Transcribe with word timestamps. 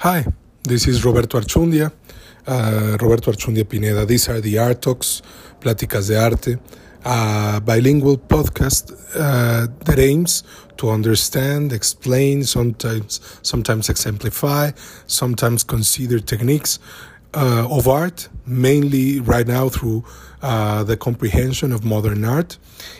Hi, 0.00 0.24
this 0.62 0.86
is 0.86 1.04
Roberto 1.04 1.40
Archundia, 1.40 1.90
uh, 2.46 2.96
Roberto 3.00 3.32
Archundia 3.32 3.68
Pineda. 3.68 4.06
These 4.06 4.28
are 4.28 4.40
the 4.40 4.56
Art 4.56 4.80
Talks, 4.80 5.22
Pláticas 5.58 6.06
de 6.06 6.16
Arte, 6.16 6.56
a 7.04 7.60
bilingual 7.60 8.16
podcast 8.16 8.92
uh, 9.16 9.66
that 9.84 9.98
aims 9.98 10.44
to 10.76 10.90
understand, 10.90 11.72
explain, 11.72 12.44
sometimes 12.44 13.20
sometimes 13.42 13.88
exemplify, 13.88 14.70
sometimes 15.08 15.64
consider 15.64 16.20
techniques 16.20 16.78
uh, 17.34 17.66
of 17.70 17.86
art, 17.86 18.28
mainly 18.46 19.20
right 19.20 19.46
now 19.46 19.68
through 19.68 20.04
uh, 20.40 20.84
the 20.84 20.96
comprehension 20.96 21.72
of 21.72 21.84
modern 21.84 22.24
art. 22.24 22.58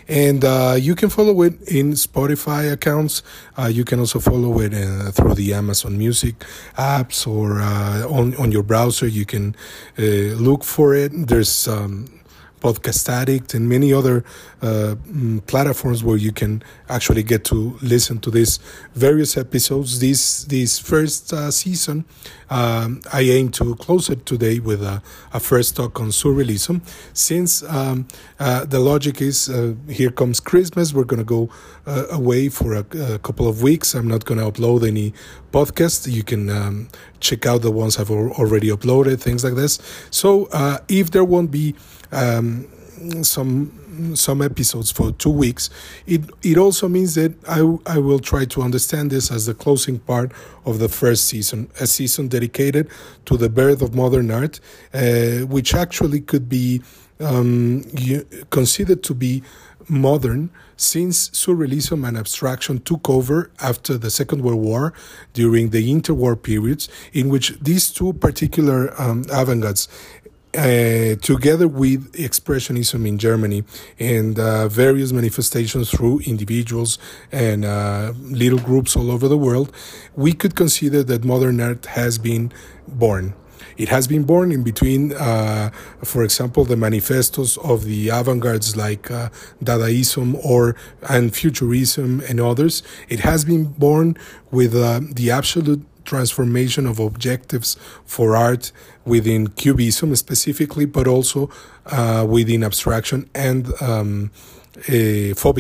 And 0.08 0.44
uh, 0.44 0.76
you 0.78 0.94
can 0.94 1.08
follow 1.08 1.42
it 1.42 1.60
in 1.68 1.92
Spotify 1.92 2.72
accounts. 2.72 3.22
Uh, 3.56 3.66
you 3.66 3.84
can 3.84 4.00
also 4.00 4.18
follow 4.18 4.60
it 4.60 4.74
uh, 4.74 5.10
through 5.12 5.34
the 5.34 5.54
Amazon 5.54 5.96
Music 5.96 6.38
apps 6.76 7.26
or 7.26 7.60
uh, 7.60 8.08
on, 8.08 8.34
on 8.36 8.52
your 8.52 8.62
browser. 8.62 9.06
You 9.06 9.24
can 9.24 9.54
look 9.96 10.64
for 10.64 10.94
it. 10.94 11.12
There's 11.14 11.68
um, 11.68 12.17
Podcast 12.60 13.08
Addict, 13.08 13.54
and 13.54 13.68
many 13.68 13.92
other 13.92 14.24
uh, 14.62 14.96
mm, 15.06 15.46
platforms 15.46 16.02
where 16.02 16.16
you 16.16 16.32
can 16.32 16.62
actually 16.88 17.22
get 17.22 17.44
to 17.44 17.78
listen 17.82 18.18
to 18.20 18.30
these 18.30 18.58
various 18.94 19.36
episodes. 19.36 20.00
This 20.00 20.44
this 20.44 20.78
first 20.78 21.32
uh, 21.32 21.50
season, 21.50 22.04
um, 22.50 23.00
I 23.12 23.22
aim 23.22 23.50
to 23.52 23.74
close 23.76 24.08
it 24.08 24.26
today 24.26 24.58
with 24.58 24.82
a, 24.82 25.02
a 25.32 25.40
first 25.40 25.76
talk 25.76 26.00
on 26.00 26.08
surrealism. 26.08 26.80
Since 27.12 27.62
um, 27.64 28.06
uh, 28.40 28.64
the 28.64 28.80
logic 28.80 29.20
is 29.20 29.48
uh, 29.48 29.74
here 29.88 30.10
comes 30.10 30.40
Christmas, 30.40 30.92
we're 30.94 31.04
going 31.04 31.18
to 31.18 31.24
go 31.24 31.50
uh, 31.86 32.06
away 32.10 32.48
for 32.48 32.74
a, 32.74 32.84
a, 33.14 33.18
couple 33.18 33.48
of 33.48 33.62
weeks. 33.62 33.94
I'm 33.94 34.08
not 34.08 34.24
going 34.24 34.38
to 34.40 34.50
upload 34.50 34.86
any 34.86 35.12
podcast. 35.52 36.10
You 36.10 36.22
can 36.22 36.50
um, 36.50 36.88
check 37.20 37.46
out 37.46 37.62
the 37.62 37.70
ones 37.70 37.98
I've 37.98 38.10
already 38.10 38.68
uploaded, 38.68 39.20
things 39.20 39.44
like 39.44 39.54
this. 39.54 39.78
So 40.10 40.46
uh, 40.52 40.78
if 40.88 41.10
there 41.10 41.24
won't 41.24 41.50
be 41.50 41.74
um, 42.12 42.66
some 43.22 43.72
some 44.14 44.42
episodes 44.42 44.90
for 44.92 45.12
two 45.12 45.30
weeks, 45.30 45.70
it 46.06 46.22
it 46.42 46.58
also 46.58 46.88
means 46.88 47.14
that 47.14 47.32
I 47.48 47.60
I 47.86 47.98
will 47.98 48.18
try 48.18 48.44
to 48.46 48.62
understand 48.62 49.10
this 49.10 49.30
as 49.30 49.46
the 49.46 49.54
closing 49.54 49.98
part 50.00 50.32
of 50.64 50.78
the 50.78 50.88
first 50.88 51.26
season, 51.26 51.70
a 51.80 51.86
season 51.86 52.28
dedicated 52.28 52.88
to 53.26 53.36
the 53.36 53.48
birth 53.48 53.82
of 53.82 53.94
modern 53.94 54.30
art, 54.30 54.60
uh, 54.94 55.46
which 55.46 55.74
actually 55.74 56.20
could 56.20 56.48
be 56.48 56.82
um, 57.20 57.84
considered 58.50 59.02
to 59.04 59.14
be 59.14 59.42
modern 59.88 60.50
since 60.76 61.30
surrealism 61.30 62.06
and 62.06 62.16
abstraction 62.16 62.78
took 62.80 63.08
over 63.08 63.50
after 63.60 63.98
the 63.98 64.10
Second 64.10 64.42
World 64.42 64.60
War 64.60 64.92
during 65.32 65.70
the 65.70 65.92
interwar 65.92 66.40
periods, 66.40 66.88
in 67.12 67.28
which 67.28 67.58
these 67.60 67.90
two 67.90 68.12
particular 68.12 68.94
um, 69.00 69.24
avant 69.30 69.62
gardes 69.62 69.88
uh, 70.54 71.14
together 71.16 71.68
with 71.68 72.12
expressionism 72.12 73.06
in 73.06 73.18
Germany 73.18 73.64
and 73.98 74.38
uh, 74.38 74.68
various 74.68 75.12
manifestations 75.12 75.90
through 75.90 76.20
individuals 76.20 76.98
and 77.30 77.64
uh, 77.64 78.12
little 78.16 78.58
groups 78.58 78.96
all 78.96 79.10
over 79.10 79.28
the 79.28 79.38
world, 79.38 79.72
we 80.16 80.32
could 80.32 80.54
consider 80.54 81.02
that 81.02 81.24
modern 81.24 81.60
art 81.60 81.86
has 81.86 82.18
been 82.18 82.52
born. 82.86 83.34
It 83.76 83.88
has 83.90 84.08
been 84.08 84.24
born 84.24 84.50
in 84.50 84.64
between, 84.64 85.12
uh, 85.12 85.70
for 86.02 86.24
example, 86.24 86.64
the 86.64 86.76
manifestos 86.76 87.56
of 87.58 87.84
the 87.84 88.08
avant-gardes 88.08 88.76
like 88.76 89.08
uh, 89.08 89.28
Dadaism 89.62 90.34
or 90.44 90.74
and 91.08 91.34
Futurism 91.34 92.20
and 92.28 92.40
others. 92.40 92.82
It 93.08 93.20
has 93.20 93.44
been 93.44 93.66
born 93.66 94.16
with 94.50 94.74
uh, 94.74 95.00
the 95.12 95.30
absolute 95.30 95.86
transformation 96.08 96.86
of 96.86 96.98
objectives 96.98 97.76
for 98.04 98.34
art 98.34 98.72
within 99.04 99.48
cubism 99.48 100.16
specifically, 100.16 100.86
but 100.86 101.06
also 101.06 101.50
uh, 101.86 102.26
within 102.28 102.64
abstraction 102.64 103.28
and 103.34 103.70
um, 103.80 104.30
uh, 104.88 105.52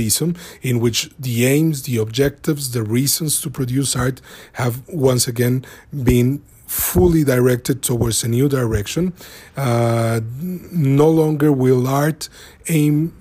in 0.62 0.80
which 0.80 1.10
the 1.18 1.46
aims, 1.46 1.82
the 1.82 1.96
objectives, 1.96 2.70
the 2.72 2.82
reasons 2.82 3.40
to 3.40 3.50
produce 3.50 3.96
art 3.96 4.20
have 4.54 4.74
once 4.88 5.26
again 5.28 5.64
been 5.92 6.40
fully 6.66 7.24
directed 7.24 7.82
towards 7.82 8.22
a 8.22 8.28
new 8.28 8.48
direction. 8.48 9.12
Uh, 9.56 10.20
no 10.40 11.08
longer 11.08 11.50
will 11.50 11.86
art 11.86 12.28
aim 12.68 13.12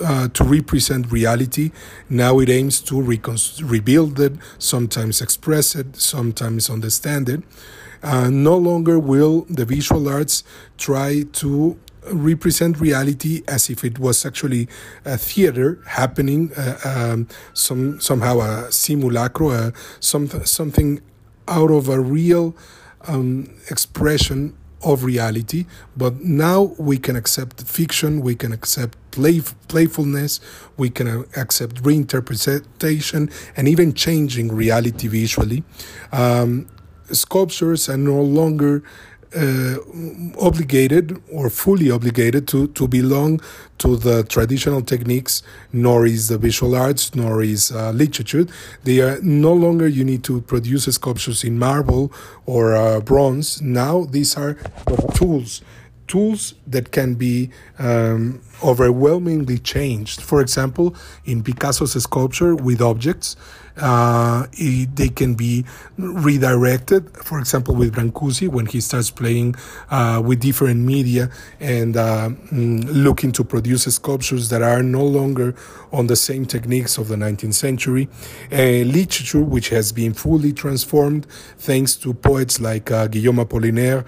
uh, 0.00 0.28
to 0.28 0.44
represent 0.44 1.10
reality. 1.12 1.72
Now 2.08 2.38
it 2.40 2.48
aims 2.48 2.80
to 2.82 3.00
rebuild 3.02 4.20
it, 4.20 4.32
sometimes 4.58 5.20
express 5.20 5.74
it, 5.74 5.96
sometimes 5.96 6.70
understand 6.70 7.28
it. 7.28 7.42
Uh, 8.02 8.30
no 8.30 8.56
longer 8.56 8.98
will 8.98 9.42
the 9.50 9.64
visual 9.64 10.08
arts 10.08 10.42
try 10.78 11.24
to 11.32 11.78
represent 12.12 12.80
reality 12.80 13.42
as 13.46 13.68
if 13.68 13.84
it 13.84 13.98
was 13.98 14.24
actually 14.24 14.68
a 15.04 15.18
theater 15.18 15.82
happening, 15.86 16.50
uh, 16.56 16.78
um, 16.84 17.28
some 17.52 18.00
somehow 18.00 18.40
a 18.40 18.72
simulacro, 18.72 19.50
uh, 19.50 19.70
some, 20.00 20.26
something 20.46 21.00
out 21.46 21.70
of 21.70 21.88
a 21.88 22.00
real 22.00 22.56
um, 23.06 23.50
expression 23.70 24.56
of 24.82 25.04
reality, 25.04 25.66
but 25.96 26.20
now 26.20 26.74
we 26.78 26.98
can 26.98 27.16
accept 27.16 27.62
fiction, 27.62 28.20
we 28.20 28.34
can 28.34 28.52
accept 28.52 28.96
play, 29.10 29.40
playfulness, 29.68 30.40
we 30.76 30.90
can 30.90 31.26
accept 31.36 31.82
reinterpretation, 31.82 33.30
and 33.56 33.68
even 33.68 33.92
changing 33.92 34.48
reality 34.48 35.08
visually. 35.08 35.62
Um, 36.12 36.68
sculptures 37.12 37.88
are 37.88 37.96
no 37.96 38.20
longer 38.20 38.82
uh, 39.36 39.76
obligated 40.40 41.22
or 41.32 41.50
fully 41.50 41.90
obligated 41.90 42.48
to, 42.48 42.68
to 42.68 42.88
belong 42.88 43.40
to 43.78 43.96
the 43.96 44.24
traditional 44.24 44.82
techniques, 44.82 45.42
nor 45.72 46.06
is 46.06 46.28
the 46.28 46.38
visual 46.38 46.74
arts, 46.74 47.14
nor 47.14 47.42
is 47.42 47.70
uh, 47.72 47.90
literature. 47.92 48.46
They 48.84 49.00
are 49.00 49.20
no 49.22 49.52
longer 49.52 49.86
you 49.86 50.04
need 50.04 50.24
to 50.24 50.40
produce 50.42 50.84
sculptures 50.86 51.44
in 51.44 51.58
marble 51.58 52.12
or 52.46 52.74
uh, 52.74 53.00
bronze. 53.00 53.62
Now 53.62 54.04
these 54.04 54.36
are 54.36 54.54
tools 55.14 55.62
tools 56.10 56.54
that 56.66 56.90
can 56.90 57.14
be 57.14 57.50
um, 57.78 58.40
overwhelmingly 58.64 59.58
changed. 59.58 60.20
For 60.20 60.40
example, 60.40 60.96
in 61.24 61.44
Picasso's 61.44 61.92
sculpture 62.02 62.56
with 62.56 62.82
objects, 62.82 63.36
uh, 63.80 64.46
it, 64.52 64.94
they 64.96 65.08
can 65.08 65.34
be 65.34 65.64
redirected. 65.96 67.10
For 67.24 67.38
example, 67.38 67.74
with 67.74 67.94
Brancusi, 67.94 68.48
when 68.48 68.66
he 68.66 68.80
starts 68.80 69.10
playing 69.10 69.54
uh, 69.90 70.22
with 70.24 70.40
different 70.40 70.80
media 70.80 71.30
and 71.58 71.96
uh, 71.96 72.30
mm, 72.52 72.84
looking 72.92 73.32
to 73.32 73.44
produce 73.44 73.84
sculptures 73.94 74.48
that 74.50 74.62
are 74.62 74.82
no 74.82 75.04
longer 75.04 75.54
on 75.92 76.06
the 76.06 76.16
same 76.16 76.46
techniques 76.46 76.98
of 76.98 77.08
the 77.08 77.16
19th 77.16 77.54
century. 77.54 78.08
literature, 78.50 79.42
which 79.42 79.68
has 79.70 79.92
been 79.92 80.14
fully 80.14 80.52
transformed 80.52 81.26
thanks 81.58 81.96
to 81.96 82.14
poets 82.14 82.60
like 82.60 82.90
uh, 82.90 83.06
Guillaume 83.06 83.36
Apollinaire 83.38 84.04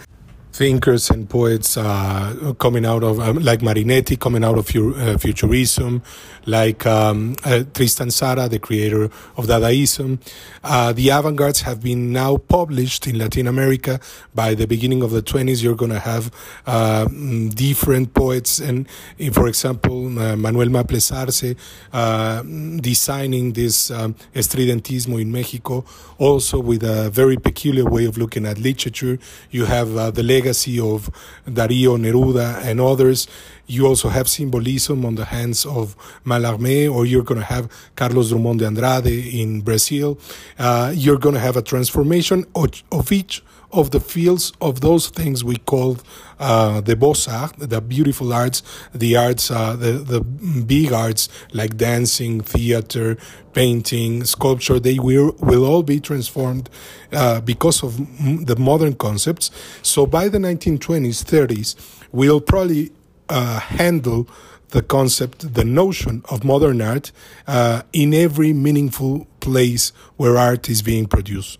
thinkers 0.52 1.08
and 1.10 1.28
poets 1.28 1.76
uh, 1.76 2.52
coming 2.58 2.84
out 2.84 3.02
of, 3.02 3.18
um, 3.20 3.38
like 3.38 3.60
Marinetti, 3.60 4.18
coming 4.20 4.44
out 4.44 4.58
of 4.58 4.68
uh, 4.68 5.16
Futurism, 5.16 6.02
like 6.44 6.84
um, 6.86 7.34
uh, 7.44 7.64
Tristan 7.72 8.08
Tzara, 8.08 8.50
the 8.50 8.58
creator 8.58 9.04
of 9.04 9.46
Dadaism. 9.46 10.18
Uh, 10.62 10.92
the 10.92 11.08
avant 11.08 11.38
gardes 11.38 11.62
have 11.62 11.82
been 11.82 12.12
now 12.12 12.36
published 12.36 13.06
in 13.06 13.18
Latin 13.18 13.46
America. 13.46 13.98
By 14.34 14.54
the 14.54 14.66
beginning 14.66 15.02
of 15.02 15.10
the 15.10 15.22
20s, 15.22 15.62
you're 15.62 15.74
going 15.74 15.90
to 15.90 16.00
have 16.00 16.30
uh, 16.66 17.06
different 17.54 18.12
poets, 18.12 18.58
and 18.58 18.86
for 19.32 19.48
example, 19.48 20.18
uh, 20.18 20.36
Manuel 20.36 20.68
Maples 20.68 21.10
Arce 21.12 21.54
designing 22.80 23.52
this 23.54 23.90
um, 23.90 24.14
estridentismo 24.34 25.20
in 25.20 25.32
Mexico, 25.32 25.84
also 26.18 26.60
with 26.60 26.82
a 26.82 27.08
very 27.10 27.36
peculiar 27.36 27.84
way 27.84 28.04
of 28.04 28.18
looking 28.18 28.44
at 28.44 28.58
literature. 28.58 29.18
You 29.50 29.64
have 29.64 30.14
the 30.14 30.22
legacy 30.42 30.80
of 30.80 31.08
Dario 31.46 31.96
Neruda 31.96 32.64
and 32.64 32.80
others. 32.80 33.28
You 33.66 33.86
also 33.86 34.08
have 34.08 34.28
symbolism 34.28 35.04
on 35.04 35.14
the 35.14 35.24
hands 35.24 35.64
of 35.64 35.96
Mallarmé, 36.24 36.92
or 36.92 37.06
you're 37.06 37.22
going 37.22 37.40
to 37.40 37.46
have 37.46 37.70
Carlos 37.96 38.30
Drummond 38.30 38.60
de 38.60 38.66
Andrade 38.66 39.34
in 39.34 39.60
Brazil. 39.60 40.18
Uh, 40.58 40.92
you're 40.94 41.18
going 41.18 41.34
to 41.34 41.40
have 41.40 41.56
a 41.56 41.62
transformation 41.62 42.44
of, 42.54 42.82
of 42.90 43.10
each 43.12 43.42
of 43.72 43.90
the 43.90 44.00
fields 44.00 44.52
of 44.60 44.80
those 44.80 45.08
things 45.08 45.42
we 45.42 45.56
call 45.56 45.98
uh, 46.38 46.80
the 46.82 46.94
beaux-arts, 46.94 47.54
the 47.58 47.80
beautiful 47.80 48.32
arts, 48.32 48.62
the 48.94 49.16
arts, 49.16 49.50
uh, 49.50 49.74
the, 49.74 49.92
the 49.92 50.20
big 50.20 50.92
arts 50.92 51.28
like 51.52 51.76
dancing, 51.76 52.40
theater, 52.40 53.16
painting, 53.54 54.24
sculpture, 54.24 54.78
they 54.78 54.98
will, 54.98 55.34
will 55.40 55.64
all 55.64 55.82
be 55.82 56.00
transformed 56.00 56.68
uh, 57.12 57.40
because 57.40 57.82
of 57.82 57.96
the 58.46 58.56
modern 58.58 58.94
concepts. 58.94 59.50
So 59.82 60.06
by 60.06 60.28
the 60.28 60.38
1920s, 60.38 61.24
30s, 61.24 61.76
we'll 62.12 62.40
probably 62.40 62.92
uh, 63.28 63.60
handle 63.60 64.28
the 64.70 64.82
concept, 64.82 65.54
the 65.54 65.64
notion 65.64 66.22
of 66.30 66.44
modern 66.44 66.80
art 66.80 67.12
uh, 67.46 67.82
in 67.92 68.14
every 68.14 68.52
meaningful 68.52 69.26
place 69.40 69.92
where 70.16 70.38
art 70.38 70.68
is 70.68 70.82
being 70.82 71.06
produced. 71.06 71.58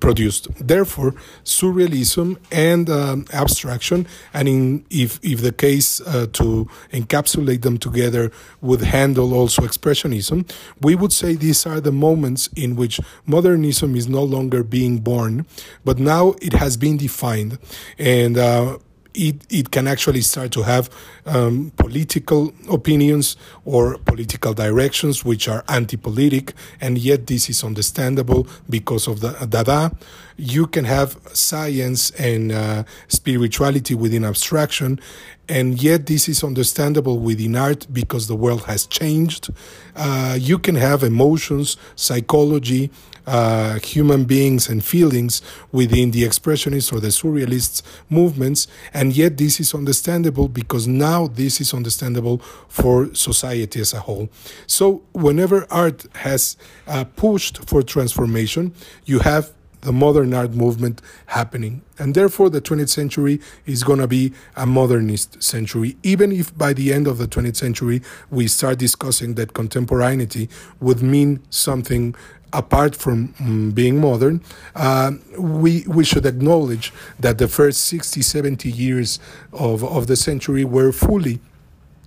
produced. 0.00 0.48
Therefore, 0.66 1.14
surrealism 1.44 2.38
and 2.50 2.88
um, 2.90 3.26
abstraction, 3.32 4.06
and 4.32 4.48
in 4.48 4.84
if 4.90 5.20
if 5.22 5.40
the 5.42 5.52
case 5.52 6.00
uh, 6.00 6.26
to 6.32 6.68
encapsulate 6.92 7.62
them 7.62 7.78
together 7.78 8.32
would 8.60 8.80
handle 8.80 9.34
also 9.34 9.62
expressionism, 9.62 10.50
we 10.80 10.94
would 10.94 11.12
say 11.12 11.34
these 11.34 11.66
are 11.66 11.80
the 11.80 11.92
moments 11.92 12.48
in 12.56 12.76
which 12.76 13.00
modernism 13.26 13.94
is 13.94 14.08
no 14.08 14.22
longer 14.22 14.64
being 14.64 14.98
born, 14.98 15.46
but 15.84 15.98
now 15.98 16.34
it 16.40 16.54
has 16.54 16.76
been 16.76 16.96
defined, 16.96 17.58
and 17.98 18.38
uh, 18.38 18.78
it, 19.14 19.36
it 19.48 19.70
can 19.70 19.86
actually 19.86 20.20
start 20.20 20.50
to 20.52 20.62
have 20.62 20.90
um, 21.26 21.72
political 21.76 22.52
opinions 22.70 23.36
or 23.64 23.96
political 23.98 24.52
directions 24.52 25.24
which 25.24 25.48
are 25.48 25.64
anti-politic, 25.68 26.52
and 26.80 26.98
yet 26.98 27.26
this 27.26 27.48
is 27.48 27.62
understandable 27.64 28.46
because 28.68 29.06
of 29.06 29.20
the 29.20 29.32
Dada. 29.46 29.92
You 30.36 30.66
can 30.66 30.84
have 30.84 31.16
science 31.32 32.10
and 32.12 32.50
uh, 32.50 32.84
spirituality 33.06 33.94
within 33.94 34.24
abstraction, 34.24 35.00
and 35.48 35.82
yet 35.82 36.06
this 36.06 36.28
is 36.28 36.42
understandable 36.42 37.18
within 37.18 37.56
art 37.56 37.86
because 37.92 38.28
the 38.28 38.36
world 38.36 38.64
has 38.64 38.86
changed. 38.86 39.50
Uh, 39.94 40.36
you 40.38 40.58
can 40.58 40.74
have 40.74 41.02
emotions, 41.02 41.76
psychology, 41.96 42.90
uh, 43.26 43.78
human 43.78 44.24
beings 44.24 44.68
and 44.68 44.84
feelings 44.84 45.40
within 45.72 46.10
the 46.10 46.22
expressionist 46.22 46.92
or 46.92 47.00
the 47.00 47.08
surrealist 47.08 47.82
movements, 48.10 48.66
and 48.92 49.16
yet 49.16 49.38
this 49.38 49.60
is 49.60 49.74
understandable 49.74 50.48
because 50.48 50.86
now 50.86 51.26
this 51.26 51.60
is 51.60 51.72
understandable 51.72 52.38
for 52.68 53.14
society 53.14 53.80
as 53.80 53.92
a 53.94 54.00
whole. 54.00 54.28
So, 54.66 55.02
whenever 55.12 55.66
art 55.70 56.04
has 56.16 56.56
uh, 56.86 57.04
pushed 57.16 57.64
for 57.64 57.82
transformation, 57.82 58.74
you 59.04 59.20
have 59.20 59.52
the 59.84 59.92
modern 59.92 60.34
art 60.34 60.52
movement 60.52 61.00
happening. 61.26 61.82
And 61.98 62.14
therefore, 62.14 62.50
the 62.50 62.60
20th 62.60 62.88
century 62.88 63.40
is 63.66 63.84
going 63.84 64.00
to 64.00 64.08
be 64.08 64.32
a 64.56 64.66
modernist 64.66 65.42
century, 65.42 65.96
even 66.02 66.32
if 66.32 66.56
by 66.56 66.72
the 66.72 66.92
end 66.92 67.06
of 67.06 67.18
the 67.18 67.26
20th 67.28 67.56
century 67.56 68.02
we 68.30 68.48
start 68.48 68.78
discussing 68.78 69.34
that 69.34 69.52
contemporaneity 69.52 70.48
would 70.80 71.02
mean 71.02 71.40
something 71.50 72.14
apart 72.52 72.94
from 72.94 73.34
um, 73.40 73.72
being 73.72 74.00
modern, 74.00 74.40
uh, 74.76 75.10
we, 75.36 75.84
we 75.88 76.04
should 76.04 76.24
acknowledge 76.24 76.92
that 77.18 77.38
the 77.38 77.48
first 77.48 77.84
60, 77.86 78.22
70 78.22 78.70
years 78.70 79.18
of, 79.52 79.82
of 79.82 80.06
the 80.06 80.14
century 80.14 80.64
were 80.64 80.92
fully 80.92 81.40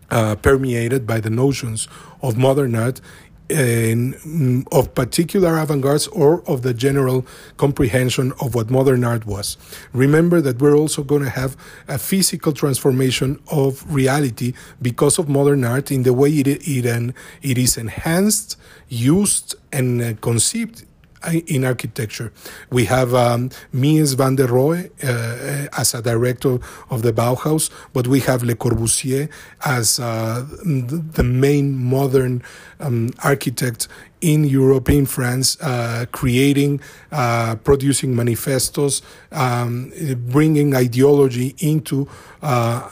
uh, 0.10 0.36
permeated 0.36 1.06
by 1.06 1.20
the 1.20 1.30
notions 1.30 1.88
of 2.22 2.38
modern 2.38 2.76
art 2.76 3.02
and 3.50 4.16
mm, 4.16 4.68
of 4.72 4.94
particular 4.94 5.58
avant-gardes 5.58 6.08
or 6.10 6.44
of 6.48 6.62
the 6.62 6.74
general 6.74 7.26
comprehension 7.58 8.34
of 8.42 8.56
what 8.56 8.70
modern 8.70 9.04
art 9.04 9.26
was. 9.26 9.58
Remember 9.94 10.42
that 10.42 10.62
we're 10.62 10.76
also 10.76 11.04
going 11.04 11.24
to 11.24 11.30
have 11.30 11.56
a 11.88 11.98
physical 11.98 12.52
transformation 12.52 13.40
of 13.52 13.84
reality 13.94 14.54
because 14.82 15.18
of 15.18 15.30
modern 15.30 15.64
art 15.64 15.92
in 15.92 16.04
the 16.04 16.14
way 16.14 16.30
it, 16.30 16.48
it, 16.48 17.14
it 17.42 17.58
is 17.58 17.78
enhanced, 17.78 18.58
used, 18.90 19.56
and 19.72 20.02
uh, 20.02 20.14
conceived 20.22 20.84
in 21.48 21.66
architecture. 21.66 22.32
We 22.70 22.86
have 22.86 23.14
um, 23.14 23.50
Mies 23.74 24.16
van 24.16 24.36
der 24.36 24.48
Rohe 24.48 24.90
uh, 25.04 25.68
as 25.78 25.94
a 25.94 26.02
director 26.02 26.60
of 26.90 27.02
the 27.02 27.12
Bauhaus, 27.12 27.70
but 27.94 28.08
we 28.08 28.20
have 28.22 28.44
Le 28.44 28.56
Corbusier 28.56 29.30
as 29.66 30.00
uh, 30.00 30.46
the 30.64 31.24
main 31.24 31.78
modern 31.78 32.44
um, 32.80 33.12
architect 33.24 33.88
in 34.22 34.44
Europe, 34.44 34.90
in 34.90 35.06
France, 35.06 35.58
uh, 35.62 36.06
creating, 36.12 36.82
uh, 37.12 37.56
producing 37.64 38.16
manifestos, 38.16 39.02
um, 39.32 39.92
bringing 40.30 40.76
ideology 40.76 41.56
into 41.60 42.08
uh, 42.42 42.90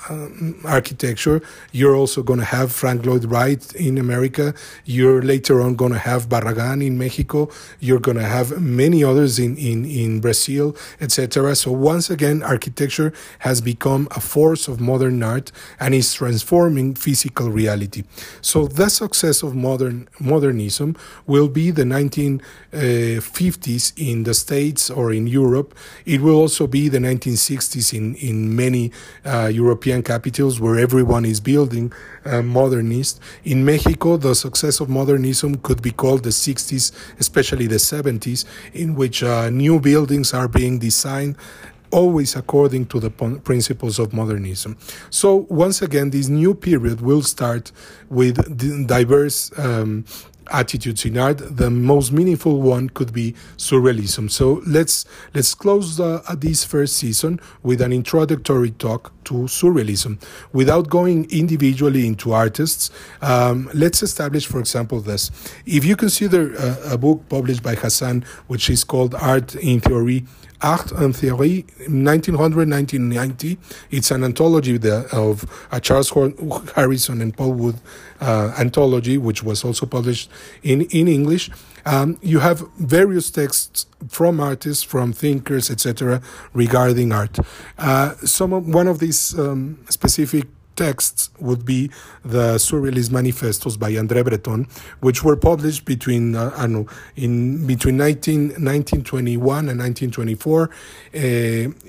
architecture. 0.63 1.41
You're 1.71 1.95
also 1.95 2.21
going 2.21 2.39
to 2.39 2.45
have 2.45 2.71
Frank 2.71 3.05
Lloyd 3.05 3.25
Wright 3.25 3.75
in 3.75 3.97
America. 3.97 4.53
You're 4.85 5.21
later 5.21 5.61
on 5.61 5.75
going 5.75 5.93
to 5.93 5.99
have 5.99 6.29
Barragan 6.29 6.85
in 6.85 6.97
Mexico. 6.97 7.49
You're 7.79 7.99
going 7.99 8.17
to 8.17 8.23
have 8.23 8.59
many 8.61 9.03
others 9.03 9.39
in, 9.39 9.57
in, 9.57 9.85
in 9.85 10.19
Brazil, 10.19 10.75
etc. 11.01 11.55
So 11.55 11.71
once 11.71 12.09
again, 12.09 12.43
architecture 12.43 13.13
has 13.39 13.61
become 13.61 14.07
a 14.11 14.19
force 14.19 14.67
of 14.67 14.79
modern 14.79 15.23
art 15.23 15.51
and 15.79 15.93
is 15.95 16.13
transforming 16.13 16.93
physical 16.95 17.49
reality. 17.49 18.03
So 18.41 18.67
the 18.67 18.89
success 18.89 19.41
of 19.41 19.55
modern 19.55 19.74
modernism 20.19 20.95
will 21.25 21.47
be 21.47 21.71
the 21.71 21.83
1950s 21.83 23.93
in 23.97 24.23
the 24.23 24.33
States 24.33 24.89
or 24.89 25.13
in 25.13 25.27
Europe. 25.27 25.75
It 26.05 26.21
will 26.21 26.35
also 26.35 26.67
be 26.67 26.89
the 26.89 26.99
1960s 26.99 27.93
in, 27.93 28.15
in 28.15 28.55
many 28.55 28.91
uh, 29.25 29.47
European 29.47 30.03
capitals 30.03 30.59
where 30.59 30.79
everyone 30.79 31.25
is 31.25 31.39
building 31.39 31.91
uh, 32.25 32.41
modernist. 32.41 33.19
In 33.43 33.65
Mexico, 33.65 34.17
the 34.17 34.35
success 34.35 34.79
of 34.79 34.89
modernism 34.89 35.57
could 35.57 35.81
be 35.81 35.91
called 35.91 36.23
the 36.23 36.29
60s, 36.29 36.91
especially 37.19 37.67
the 37.67 37.75
70s, 37.75 38.45
in 38.73 38.95
which 38.95 39.23
uh, 39.23 39.49
new 39.49 39.79
buildings 39.79 40.33
are 40.33 40.47
being 40.47 40.79
designed 40.79 41.35
always 41.95 42.35
according 42.35 42.85
to 42.87 42.99
the 42.99 43.09
principles 43.09 43.99
of 43.99 44.11
modernism. 44.11 44.77
So, 45.09 45.47
once 45.49 45.81
again, 45.81 46.09
this 46.09 46.27
new 46.27 46.53
period 46.53 46.99
will 46.99 47.21
start 47.21 47.71
with 48.09 48.35
diverse 48.87 49.57
um, 49.57 50.03
attitudes 50.51 51.05
in 51.05 51.17
art. 51.17 51.37
The 51.57 51.69
most 51.69 52.11
meaningful 52.11 52.61
one 52.61 52.89
could 52.89 53.13
be 53.13 53.33
surrealism. 53.57 54.29
So 54.29 54.61
let's 54.67 55.05
let's 55.33 55.55
close 55.55 55.99
uh, 55.99 56.21
this 56.37 56.63
first 56.63 56.97
season 56.97 57.39
with 57.63 57.81
an 57.81 57.91
introductory 57.91 58.71
talk 58.71 59.11
to 59.25 59.33
surrealism. 59.45 60.21
Without 60.53 60.89
going 60.89 61.29
individually 61.29 62.07
into 62.07 62.31
artists, 62.31 62.91
um, 63.21 63.69
let's 63.73 64.01
establish, 64.01 64.45
for 64.45 64.59
example, 64.59 65.01
this. 65.01 65.31
If 65.65 65.85
you 65.85 65.95
consider 65.95 66.55
a, 66.55 66.93
a 66.93 66.97
book 66.97 67.27
published 67.29 67.63
by 67.63 67.75
Hassan, 67.75 68.25
which 68.47 68.69
is 68.69 68.83
called 68.83 69.15
Art 69.15 69.55
in 69.55 69.81
Theory 69.81 70.25
Art 70.61 70.91
en 70.93 71.13
Theory, 71.13 71.65
1900-1990. 71.87 73.57
It's 73.91 74.11
an 74.11 74.23
anthology 74.23 74.79
of 75.11 75.67
a 75.71 75.79
Charles 75.79 76.11
Harrison 76.75 77.21
and 77.21 77.35
Paul 77.35 77.53
Wood 77.53 77.75
uh, 78.21 78.53
anthology, 78.57 79.17
which 79.17 79.43
was 79.43 79.63
also 79.63 79.85
published 79.85 80.29
in, 80.63 80.81
in 80.83 81.07
English. 81.07 81.51
Um, 81.85 82.17
you 82.21 82.39
have 82.39 82.67
various 82.77 83.29
texts 83.29 83.85
from 84.09 84.39
artists, 84.39 84.83
from 84.83 85.13
thinkers, 85.13 85.69
etc., 85.69 86.21
regarding 86.53 87.11
art. 87.11 87.37
Uh, 87.77 88.15
some 88.15 88.53
of, 88.53 88.67
one 88.67 88.87
of 88.87 88.99
these 88.99 89.37
um, 89.37 89.79
specific 89.89 90.47
texts 90.75 91.29
would 91.39 91.65
be 91.65 91.89
the 92.23 92.55
Surrealist 92.55 93.11
Manifestos 93.11 93.77
by 93.77 93.91
André 93.93 94.23
Breton, 94.23 94.67
which 94.99 95.23
were 95.23 95.35
published 95.35 95.85
between 95.85 96.35
uh, 96.35 96.51
I 96.55 96.67
know 96.67 96.87
in 97.15 97.65
between 97.65 97.97
19, 97.97 98.49
1921 98.49 99.69
and 99.69 99.79
1924, 99.79 100.69
uh, 101.13 101.17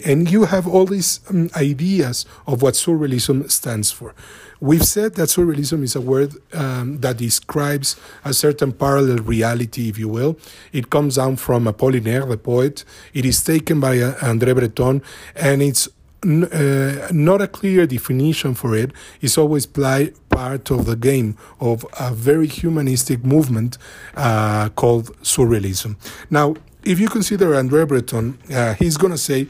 and 0.04 0.30
you 0.30 0.44
have 0.44 0.66
all 0.66 0.86
these 0.86 1.20
um, 1.28 1.50
ideas 1.56 2.26
of 2.46 2.62
what 2.62 2.74
Surrealism 2.74 3.50
stands 3.50 3.90
for. 3.90 4.14
We've 4.60 4.84
said 4.84 5.14
that 5.14 5.28
surrealism 5.28 5.82
is 5.82 5.94
a 5.94 6.00
word 6.00 6.34
um, 6.52 6.98
that 7.00 7.18
describes 7.18 7.96
a 8.24 8.32
certain 8.32 8.72
parallel 8.72 9.18
reality, 9.18 9.88
if 9.88 9.98
you 9.98 10.08
will. 10.08 10.38
It 10.72 10.90
comes 10.90 11.16
down 11.16 11.36
from 11.36 11.66
Apollinaire, 11.66 12.28
the 12.28 12.38
poet. 12.38 12.84
It 13.12 13.24
is 13.24 13.42
taken 13.42 13.80
by 13.80 13.98
uh, 13.98 14.14
André 14.16 14.54
Breton, 14.54 15.02
and 15.34 15.62
it's 15.62 15.88
uh, 16.24 17.08
not 17.12 17.42
a 17.42 17.48
clear 17.48 17.86
definition 17.86 18.54
for 18.54 18.74
it. 18.74 18.90
it 19.20 19.24
is 19.24 19.38
always 19.38 19.66
ply, 19.66 20.12
part 20.30 20.70
of 20.70 20.86
the 20.86 20.96
game 20.96 21.36
of 21.60 21.86
a 21.98 22.12
very 22.12 22.46
humanistic 22.46 23.24
movement 23.24 23.78
uh, 24.16 24.68
called 24.70 25.16
surrealism. 25.22 25.96
Now, 26.30 26.56
if 26.84 27.00
you 27.00 27.08
consider 27.08 27.52
André 27.52 27.86
Breton, 27.86 28.38
uh, 28.52 28.74
he's 28.74 28.96
going 28.96 29.12
to 29.12 29.18
say 29.18 29.48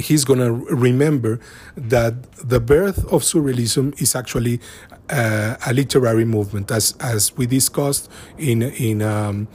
he's 0.00 0.24
going 0.24 0.40
to 0.40 0.52
remember 0.74 1.40
that 1.76 2.30
the 2.32 2.60
birth 2.60 2.98
of 3.12 3.22
surrealism 3.22 4.00
is 4.00 4.14
actually 4.14 4.60
uh, 5.10 5.56
a 5.66 5.72
literary 5.72 6.24
movement, 6.24 6.70
as 6.70 6.94
as 7.00 7.36
we 7.36 7.46
discussed 7.46 8.10
in 8.38 8.62
in, 8.62 9.02
um, 9.02 9.48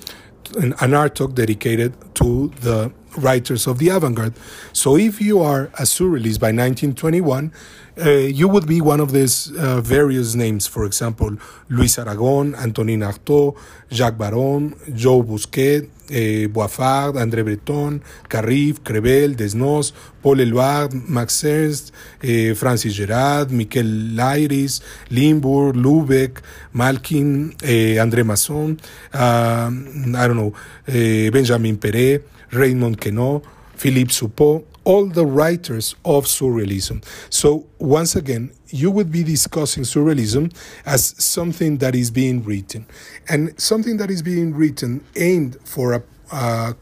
in 0.57 0.73
an 0.79 0.93
art 0.93 1.15
talk 1.15 1.33
dedicated 1.33 1.93
to 2.15 2.51
the 2.61 2.91
writers 3.17 3.67
of 3.67 3.79
the 3.79 3.89
avant-garde. 3.89 4.33
So 4.73 4.97
if 4.97 5.21
you 5.21 5.41
are 5.41 5.65
a 5.79 5.83
surrealist 5.83 6.39
by 6.39 6.51
1921, 6.51 7.51
uh, 7.97 8.09
you 8.09 8.47
would 8.47 8.67
be 8.67 8.81
one 8.81 8.99
of 8.99 9.11
these 9.11 9.51
uh, 9.55 9.79
various 9.81 10.35
names. 10.35 10.67
For 10.67 10.85
example, 10.85 11.37
Luis 11.69 11.97
Aragon, 11.97 12.53
Antonin 12.55 13.01
Artaud, 13.01 13.55
Jacques 13.89 14.17
Baron, 14.17 14.75
Joe 14.93 15.23
Bousquet, 15.23 15.89
eh, 16.09 16.47
Boiffard, 16.47 17.17
André 17.17 17.43
Breton, 17.43 18.01
Carrive, 18.27 18.83
Crevel, 18.83 19.35
Desnos, 19.35 19.93
Paul 20.21 20.41
Eluard, 20.41 20.93
Max 20.93 21.43
Ernst, 21.43 21.93
eh, 22.21 22.53
Francis 22.55 22.93
Gérard, 22.93 23.49
Miquel 23.51 24.15
Leiris, 24.15 24.81
Limbourg, 25.09 25.75
Lubeck, 25.75 26.41
Malkin, 26.73 27.53
eh, 27.63 27.97
André 27.99 28.23
Masson, 28.23 28.77
uh, 29.13 29.69
I 30.17 30.27
don't 30.27 30.35
know, 30.35 30.53
eh, 30.87 31.29
Benjamin 31.31 31.77
Péret, 31.77 32.23
Raymond 32.51 32.99
Queneau, 33.01 33.41
Philippe 33.75 34.11
Soupault, 34.11 34.65
all 34.83 35.07
the 35.07 35.25
writers 35.25 35.95
of 36.05 36.25
surrealism. 36.25 37.03
So, 37.29 37.65
once 37.79 38.15
again, 38.15 38.51
you 38.69 38.91
would 38.91 39.11
be 39.11 39.23
discussing 39.23 39.83
surrealism 39.83 40.55
as 40.85 41.15
something 41.23 41.77
that 41.77 41.95
is 41.95 42.11
being 42.11 42.43
written, 42.43 42.85
and 43.27 43.59
something 43.59 43.97
that 43.97 44.09
is 44.09 44.21
being 44.21 44.53
written 44.53 45.03
aimed 45.15 45.57
for 45.63 45.93
a, 45.93 46.03
a 46.31 46.75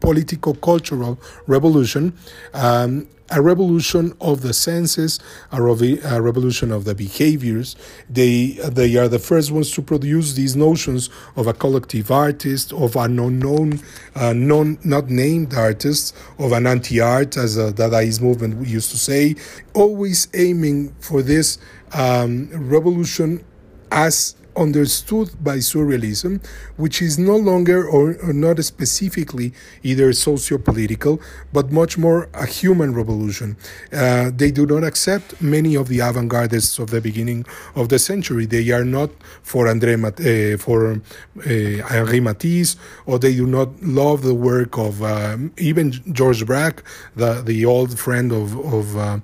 political 0.00 0.54
cultural 0.54 1.18
revolution 1.46 2.16
um, 2.54 3.06
a 3.30 3.40
revolution 3.40 4.12
of 4.20 4.42
the 4.42 4.52
senses, 4.52 5.20
a, 5.52 5.62
a, 5.62 6.20
revolution 6.20 6.72
of 6.72 6.84
the 6.84 6.94
behaviors. 6.94 7.76
They 8.08 8.58
they 8.64 8.96
are 8.96 9.08
the 9.08 9.18
first 9.18 9.50
ones 9.52 9.70
to 9.72 9.82
produce 9.82 10.34
these 10.34 10.56
notions 10.56 11.10
of 11.36 11.46
a 11.46 11.52
collective 11.52 12.10
artist, 12.10 12.72
of 12.72 12.96
an 12.96 13.18
unknown, 13.18 13.80
uh, 14.14 14.32
non 14.32 14.78
not 14.84 15.08
named 15.08 15.54
artist, 15.54 16.16
of 16.38 16.52
an 16.52 16.66
anti-art, 16.66 17.36
as 17.36 17.56
the 17.56 17.72
Dadaist 17.72 18.20
movement 18.20 18.66
used 18.66 18.90
to 18.90 18.98
say, 18.98 19.36
always 19.74 20.28
aiming 20.34 20.94
for 21.00 21.22
this 21.22 21.58
um, 21.92 22.48
revolution 22.52 23.44
as 23.92 24.34
understood 24.60 25.28
by 25.42 25.56
surrealism, 25.56 26.44
which 26.76 27.00
is 27.00 27.18
no 27.18 27.36
longer 27.36 27.86
or, 27.88 28.16
or 28.22 28.32
not 28.32 28.62
specifically 28.62 29.52
either 29.82 30.12
socio-political, 30.12 31.20
but 31.52 31.72
much 31.72 31.96
more 31.96 32.28
a 32.34 32.46
human 32.46 32.94
revolution. 32.94 33.56
Uh, 33.92 34.30
they 34.34 34.50
do 34.50 34.66
not 34.66 34.84
accept 34.84 35.40
many 35.40 35.74
of 35.74 35.88
the 35.88 36.00
avant-gardists 36.00 36.78
of 36.78 36.90
the 36.90 37.00
beginning 37.00 37.44
of 37.74 37.88
the 37.88 37.98
century. 37.98 38.44
They 38.46 38.70
are 38.70 38.84
not 38.84 39.10
for 39.42 39.66
André 39.66 39.96
uh, 40.00 40.58
for 40.58 40.92
uh, 40.92 41.88
Henri 41.88 42.20
Matisse, 42.20 42.76
or 43.06 43.18
they 43.18 43.34
do 43.34 43.46
not 43.46 43.68
love 43.82 44.22
the 44.22 44.34
work 44.34 44.76
of 44.78 45.02
um, 45.02 45.52
even 45.56 45.92
Georges 46.12 46.44
Braque, 46.44 46.82
the 47.16 47.42
the 47.42 47.64
old 47.64 47.98
friend 47.98 48.32
of 48.32 48.58
of 48.74 48.96
uh, 48.96 49.00
uh 49.00 49.18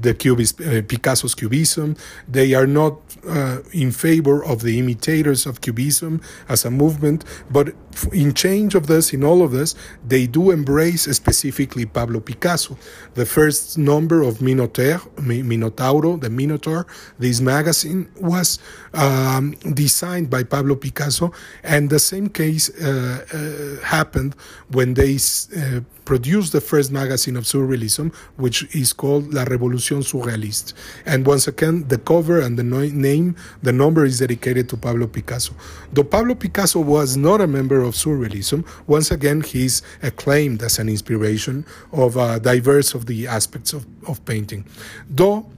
the 0.00 0.14
Cubist, 0.18 0.60
uh, 0.60 0.82
Picasso's 0.82 1.34
Cubism. 1.34 1.96
They 2.28 2.54
are 2.54 2.66
not 2.66 2.94
uh, 3.26 3.58
in 3.72 3.90
favor 3.92 4.44
of 4.44 4.57
the 4.60 4.78
imitators 4.78 5.46
of 5.46 5.60
Cubism 5.60 6.20
as 6.48 6.64
a 6.64 6.70
movement, 6.70 7.24
but 7.50 7.74
in 8.12 8.34
change 8.34 8.74
of 8.74 8.86
this, 8.86 9.12
in 9.12 9.24
all 9.24 9.42
of 9.42 9.52
this, 9.52 9.74
they 10.06 10.26
do 10.26 10.50
embrace 10.50 11.04
specifically 11.04 11.86
Pablo 11.86 12.20
Picasso. 12.20 12.76
The 13.14 13.26
first 13.26 13.78
number 13.78 14.22
of 14.22 14.40
Minotaur, 14.40 14.98
Minotauro, 15.16 16.20
the 16.20 16.30
Minotaur, 16.30 16.86
this 17.18 17.40
magazine 17.40 18.08
was 18.20 18.58
um, 18.94 19.52
designed 19.74 20.30
by 20.30 20.42
Pablo 20.44 20.76
Picasso, 20.76 21.32
and 21.62 21.90
the 21.90 21.98
same 21.98 22.28
case 22.28 22.70
uh, 22.80 23.24
uh, 23.32 23.84
happened 23.84 24.34
when 24.70 24.94
they 24.94 25.16
uh, 25.16 25.80
produced 26.04 26.52
the 26.52 26.60
first 26.60 26.90
magazine 26.90 27.36
of 27.36 27.44
surrealism, 27.44 28.14
which 28.36 28.74
is 28.74 28.94
called 28.94 29.34
La 29.34 29.42
Revolution 29.42 29.98
Surrealiste. 29.98 30.72
And 31.04 31.26
once 31.26 31.46
again, 31.46 31.86
the 31.88 31.98
cover 31.98 32.40
and 32.40 32.58
the 32.58 32.62
no 32.62 32.80
name, 32.80 33.36
the 33.62 33.72
number 33.72 34.06
is 34.06 34.18
dedicated 34.18 34.70
to 34.70 34.78
Pablo 34.78 35.06
Picasso. 35.06 35.52
Though 35.92 36.04
Pablo 36.04 36.34
Picasso 36.34 36.80
was 36.80 37.18
not 37.18 37.42
a 37.42 37.46
member 37.46 37.82
of 37.88 37.94
surrealism, 37.94 38.64
once 38.86 39.10
again, 39.10 39.40
he's 39.40 39.82
acclaimed 40.02 40.62
as 40.62 40.78
an 40.78 40.88
inspiration 40.88 41.66
of 41.92 42.16
uh, 42.16 42.38
diverse 42.38 42.94
of 42.94 43.06
the 43.06 43.26
aspects 43.26 43.72
of, 43.72 43.86
of 44.06 44.24
painting. 44.24 44.64
Though 45.08 45.50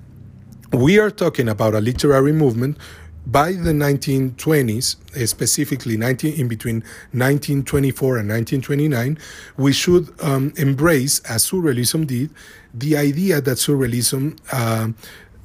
we 0.72 0.98
are 0.98 1.10
talking 1.10 1.48
about 1.48 1.74
a 1.74 1.80
literary 1.80 2.32
movement 2.32 2.78
by 3.26 3.52
the 3.52 3.72
1920s, 3.72 4.96
specifically 5.28 5.96
19, 5.96 6.40
in 6.40 6.48
between 6.48 6.76
1924 7.12 8.18
and 8.18 8.28
1929, 8.28 9.18
we 9.56 9.72
should 9.72 10.08
um, 10.22 10.52
embrace, 10.56 11.20
as 11.20 11.44
Surrealism 11.44 12.06
did, 12.06 12.30
the 12.72 12.96
idea 12.96 13.40
that 13.40 13.58
Surrealism 13.58 14.38
uh, 14.52 14.88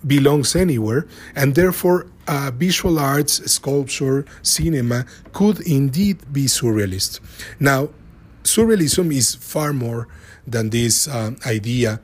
belongs 0.06 0.56
anywhere, 0.56 1.08
and 1.36 1.56
therefore 1.56 2.08
uh, 2.28 2.52
visual 2.54 3.00
arts, 3.00 3.52
sculpture, 3.52 4.26
cinema 4.42 5.06
could 5.34 5.60
indeed 5.62 6.18
be 6.32 6.46
surrealist. 6.46 7.20
Now, 7.60 7.90
surrealism 8.44 9.14
is 9.14 9.36
far 9.36 9.74
more 9.74 10.08
than 10.48 10.70
this 10.70 11.08
uh, 11.08 11.32
idea 11.46 12.00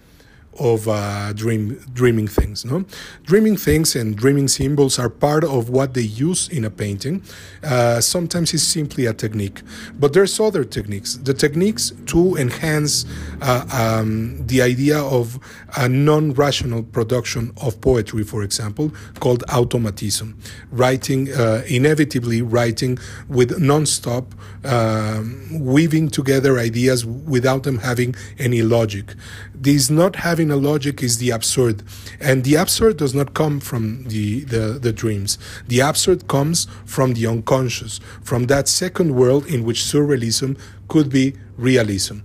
of 0.59 0.87
uh, 0.87 1.33
dream 1.33 1.79
dreaming 1.93 2.27
things. 2.27 2.65
No, 2.65 2.85
dreaming 3.23 3.57
things 3.57 3.95
and 3.95 4.15
dreaming 4.15 4.47
symbols 4.47 4.99
are 4.99 5.09
part 5.09 5.43
of 5.43 5.69
what 5.69 5.93
they 5.93 6.01
use 6.01 6.49
in 6.49 6.65
a 6.65 6.69
painting. 6.69 7.23
Uh, 7.63 8.01
sometimes 8.01 8.53
it's 8.53 8.63
simply 8.63 9.05
a 9.05 9.13
technique, 9.13 9.61
but 9.99 10.13
there's 10.13 10.39
other 10.39 10.63
techniques. 10.63 11.15
The 11.15 11.33
techniques 11.33 11.93
to 12.07 12.35
enhance 12.35 13.05
uh, 13.41 13.65
um, 13.71 14.45
the 14.45 14.61
idea 14.61 14.99
of 14.99 15.39
a 15.77 15.87
non-rational 15.87 16.83
production 16.83 17.53
of 17.61 17.79
poetry, 17.81 18.23
for 18.23 18.43
example, 18.43 18.91
called 19.19 19.43
automatism, 19.49 20.37
writing 20.71 21.31
uh, 21.33 21.63
inevitably 21.67 22.41
writing 22.41 22.97
with 23.27 23.59
non-stop, 23.59 24.33
um, 24.65 25.47
weaving 25.51 26.09
together 26.09 26.59
ideas 26.59 27.05
without 27.05 27.63
them 27.63 27.79
having 27.79 28.15
any 28.37 28.61
logic. 28.61 29.13
This 29.53 29.89
not 29.89 30.17
having 30.17 30.51
a 30.51 30.55
logic 30.55 31.03
is 31.03 31.17
the 31.19 31.29
absurd. 31.29 31.83
And 32.19 32.43
the 32.43 32.55
absurd 32.55 32.97
does 32.97 33.13
not 33.13 33.33
come 33.33 33.59
from 33.59 34.03
the, 34.05 34.43
the, 34.45 34.79
the 34.79 34.91
dreams. 34.91 35.37
The 35.67 35.81
absurd 35.81 36.27
comes 36.27 36.67
from 36.85 37.13
the 37.13 37.27
unconscious, 37.27 37.99
from 38.23 38.45
that 38.47 38.67
second 38.67 39.15
world 39.15 39.45
in 39.45 39.63
which 39.63 39.79
surrealism 39.79 40.59
could 40.87 41.09
be 41.09 41.35
realism. 41.57 42.17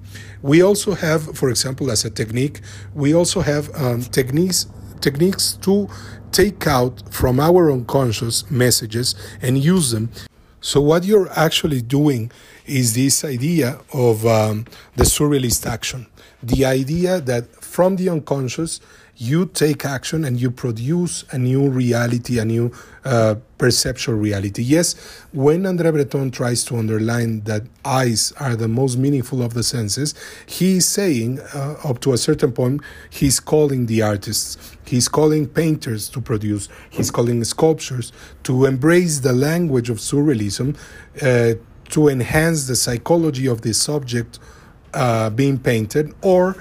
We 0.42 0.62
also 0.62 0.94
have, 0.94 1.36
for 1.36 1.48
example, 1.50 1.90
as 1.90 2.04
a 2.04 2.10
technique, 2.10 2.60
we 2.94 3.14
also 3.14 3.40
have 3.40 3.74
um, 3.74 4.02
techniques 4.02 4.66
techniques 5.00 5.52
to 5.60 5.88
take 6.32 6.66
out 6.66 7.02
from 7.12 7.38
our 7.38 7.70
unconscious 7.70 8.50
messages 8.50 9.14
and 9.42 9.58
use 9.58 9.90
them. 9.90 10.10
So 10.60 10.80
what 10.80 11.04
you're 11.04 11.30
actually 11.38 11.82
doing 11.82 12.32
is 12.64 12.94
this 12.94 13.24
idea 13.24 13.78
of 13.92 14.26
um, 14.26 14.64
the 14.96 15.04
surrealist 15.04 15.66
action 15.66 16.06
the 16.42 16.64
idea 16.64 17.20
that 17.20 17.50
from 17.64 17.96
the 17.96 18.08
unconscious 18.08 18.80
you 19.18 19.46
take 19.46 19.85
action 19.85 20.25
and 20.25 20.40
you 20.40 20.50
produce 20.50 21.25
a 21.30 21.38
new 21.38 21.68
reality, 21.70 22.38
a 22.38 22.44
new 22.44 22.70
uh, 23.04 23.37
perceptual 23.56 24.14
reality. 24.14 24.62
Yes, 24.62 24.94
when 25.32 25.62
André 25.62 25.90
Breton 25.92 26.30
tries 26.30 26.64
to 26.64 26.76
underline 26.76 27.40
that 27.42 27.62
eyes 27.85 28.32
are 28.38 28.54
the 28.56 28.68
most 28.68 28.99
meaningful 28.99 29.42
of 29.42 29.54
the 29.54 29.62
senses, 29.62 30.14
he 30.44 30.78
is 30.78 30.87
saying, 30.87 31.40
uh, 31.54 31.76
up 31.85 32.00
to 32.00 32.12
a 32.12 32.18
certain 32.18 32.52
point, 32.52 32.82
he's 33.08 33.40
calling 33.40 33.87
the 33.87 34.02
artists, 34.02 34.76
he's 34.85 35.08
calling 35.08 35.46
painters 35.46 36.08
to 36.11 36.20
produce, 36.20 36.68
he's 36.90 37.11
calling 37.11 37.42
sculptures 37.44 38.12
to 38.42 38.66
embrace 38.66 39.20
the 39.20 39.32
language 39.32 39.88
of 39.88 39.96
surrealism, 39.96 40.76
uh, 41.23 41.54
to 41.88 42.08
enhance 42.08 42.66
the 42.66 42.76
psychology 42.76 43.46
of 43.46 43.62
the 43.62 43.73
subject 43.73 44.38
uh, 44.92 45.30
being 45.30 45.58
painted 45.58 46.14
or 46.23 46.56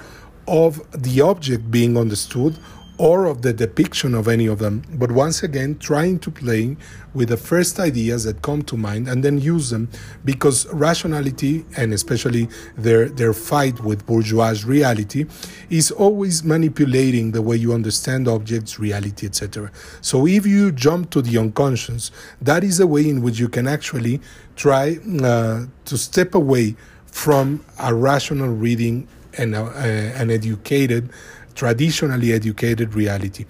of 0.46 0.80
the 0.92 1.20
object 1.20 1.70
being 1.70 1.96
understood 1.96 2.58
or 2.98 3.26
of 3.26 3.42
the 3.42 3.52
depiction 3.52 4.14
of 4.14 4.26
any 4.26 4.46
of 4.46 4.58
them, 4.58 4.82
but 4.94 5.10
once 5.10 5.42
again 5.42 5.78
trying 5.78 6.18
to 6.18 6.30
play 6.30 6.76
with 7.12 7.28
the 7.28 7.36
first 7.36 7.78
ideas 7.78 8.24
that 8.24 8.40
come 8.42 8.62
to 8.62 8.76
mind 8.76 9.06
and 9.08 9.22
then 9.22 9.38
use 9.38 9.70
them 9.70 9.88
because 10.24 10.66
rationality 10.72 11.64
and 11.76 11.92
especially 11.92 12.48
their 12.76 13.08
their 13.08 13.32
fight 13.32 13.78
with 13.80 14.06
bourgeois 14.06 14.54
reality 14.64 15.26
is 15.68 15.90
always 15.90 16.42
manipulating 16.42 17.32
the 17.32 17.42
way 17.42 17.56
you 17.56 17.72
understand 17.72 18.28
objects, 18.28 18.78
reality, 18.78 19.26
etc. 19.26 19.70
So 20.00 20.26
if 20.26 20.46
you 20.46 20.72
jump 20.72 21.10
to 21.10 21.22
the 21.22 21.38
unconscious, 21.38 22.10
that 22.40 22.64
is 22.64 22.80
a 22.80 22.86
way 22.86 23.08
in 23.08 23.22
which 23.22 23.38
you 23.38 23.48
can 23.48 23.66
actually 23.66 24.20
try 24.56 24.98
uh, 25.22 25.66
to 25.84 25.98
step 25.98 26.34
away 26.34 26.76
from 27.06 27.64
a 27.78 27.94
rational 27.94 28.48
reading 28.48 29.06
and 29.38 29.54
a, 29.54 29.62
uh, 29.62 30.20
an 30.20 30.30
educated, 30.30 31.10
traditionally 31.54 32.32
educated 32.32 32.94
reality. 32.94 33.44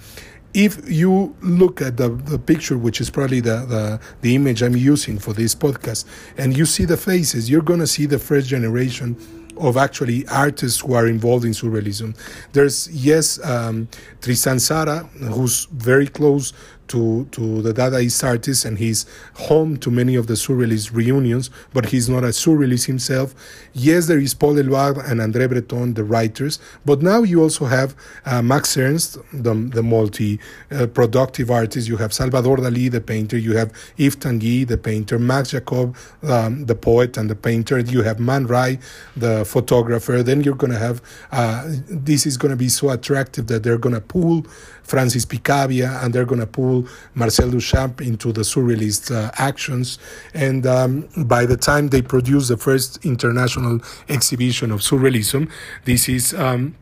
If 0.54 0.88
you 0.90 1.36
look 1.42 1.82
at 1.82 1.98
the, 1.98 2.08
the 2.08 2.38
picture, 2.38 2.78
which 2.78 3.00
is 3.00 3.10
probably 3.10 3.40
the, 3.40 3.66
the, 3.66 4.00
the 4.22 4.34
image 4.34 4.62
I'm 4.62 4.76
using 4.76 5.18
for 5.18 5.34
this 5.34 5.54
podcast, 5.54 6.06
and 6.38 6.56
you 6.56 6.64
see 6.64 6.86
the 6.86 6.96
faces, 6.96 7.50
you're 7.50 7.60
going 7.62 7.80
to 7.80 7.86
see 7.86 8.06
the 8.06 8.18
first 8.18 8.48
generation 8.48 9.16
of 9.58 9.76
actually 9.76 10.26
artists 10.28 10.80
who 10.80 10.94
are 10.94 11.06
involved 11.06 11.44
in 11.44 11.52
surrealism. 11.52 12.16
There's, 12.52 12.88
yes, 12.90 13.42
um, 13.44 13.88
Tristan 14.20 14.56
Tzara, 14.56 15.08
who's 15.32 15.66
very 15.66 16.06
close 16.06 16.52
to, 16.88 17.26
to 17.32 17.62
the 17.62 17.72
Dadaist 17.72 18.22
artists 18.24 18.64
and 18.64 18.78
he's 18.78 19.06
home 19.34 19.76
to 19.78 19.90
many 19.90 20.14
of 20.14 20.26
the 20.26 20.34
Surrealist 20.34 20.94
reunions, 20.94 21.50
but 21.72 21.86
he's 21.86 22.08
not 22.08 22.24
a 22.24 22.28
Surrealist 22.28 22.86
himself. 22.86 23.34
Yes, 23.72 24.06
there 24.06 24.18
is 24.18 24.34
Paul 24.34 24.54
Eluard 24.54 25.08
and 25.10 25.20
André 25.20 25.48
Breton, 25.48 25.94
the 25.94 26.04
writers, 26.04 26.58
but 26.84 27.02
now 27.02 27.22
you 27.22 27.42
also 27.42 27.66
have 27.66 27.94
uh, 28.24 28.42
Max 28.42 28.76
Ernst, 28.76 29.18
the, 29.32 29.54
the 29.54 29.82
multi 29.82 30.40
uh, 30.70 30.86
productive 30.86 31.50
artist. 31.50 31.88
You 31.88 31.96
have 31.96 32.12
Salvador 32.12 32.56
Dali, 32.56 32.90
the 32.90 33.00
painter. 33.00 33.36
You 33.36 33.56
have 33.56 33.72
Yves 33.98 34.16
Tanguy, 34.16 34.66
the 34.66 34.78
painter. 34.78 35.18
Max 35.18 35.50
Jacob, 35.50 35.96
um, 36.22 36.66
the 36.66 36.74
poet 36.74 37.16
and 37.16 37.28
the 37.28 37.36
painter. 37.36 37.78
You 37.78 38.02
have 38.02 38.18
Man 38.18 38.46
Ray, 38.46 38.78
the 39.16 39.44
photographer. 39.44 40.22
Then 40.22 40.42
you're 40.42 40.54
going 40.54 40.72
to 40.72 40.78
have, 40.78 41.02
uh, 41.32 41.64
this 41.88 42.26
is 42.26 42.36
going 42.36 42.50
to 42.50 42.56
be 42.56 42.68
so 42.68 42.90
attractive 42.90 43.46
that 43.48 43.62
they're 43.62 43.78
going 43.78 43.94
to 43.94 44.00
pull 44.00 44.46
Francis 44.82 45.24
Picabia 45.24 45.98
and 46.02 46.14
they're 46.14 46.24
going 46.24 46.40
to 46.40 46.46
pull 46.46 46.75
Marcel 47.14 47.50
Duchamp 47.50 48.00
into 48.00 48.32
the 48.32 48.42
surrealist 48.42 49.14
uh, 49.14 49.30
actions. 49.34 49.98
And 50.34 50.66
um, 50.66 51.08
by 51.16 51.46
the 51.46 51.56
time 51.56 51.88
they 51.88 52.02
produce 52.02 52.48
the 52.48 52.56
first 52.56 53.04
international 53.04 53.80
exhibition 54.08 54.70
of 54.72 54.80
surrealism, 54.80 55.50
this 55.84 56.08
is. 56.08 56.34
Um, 56.34 56.74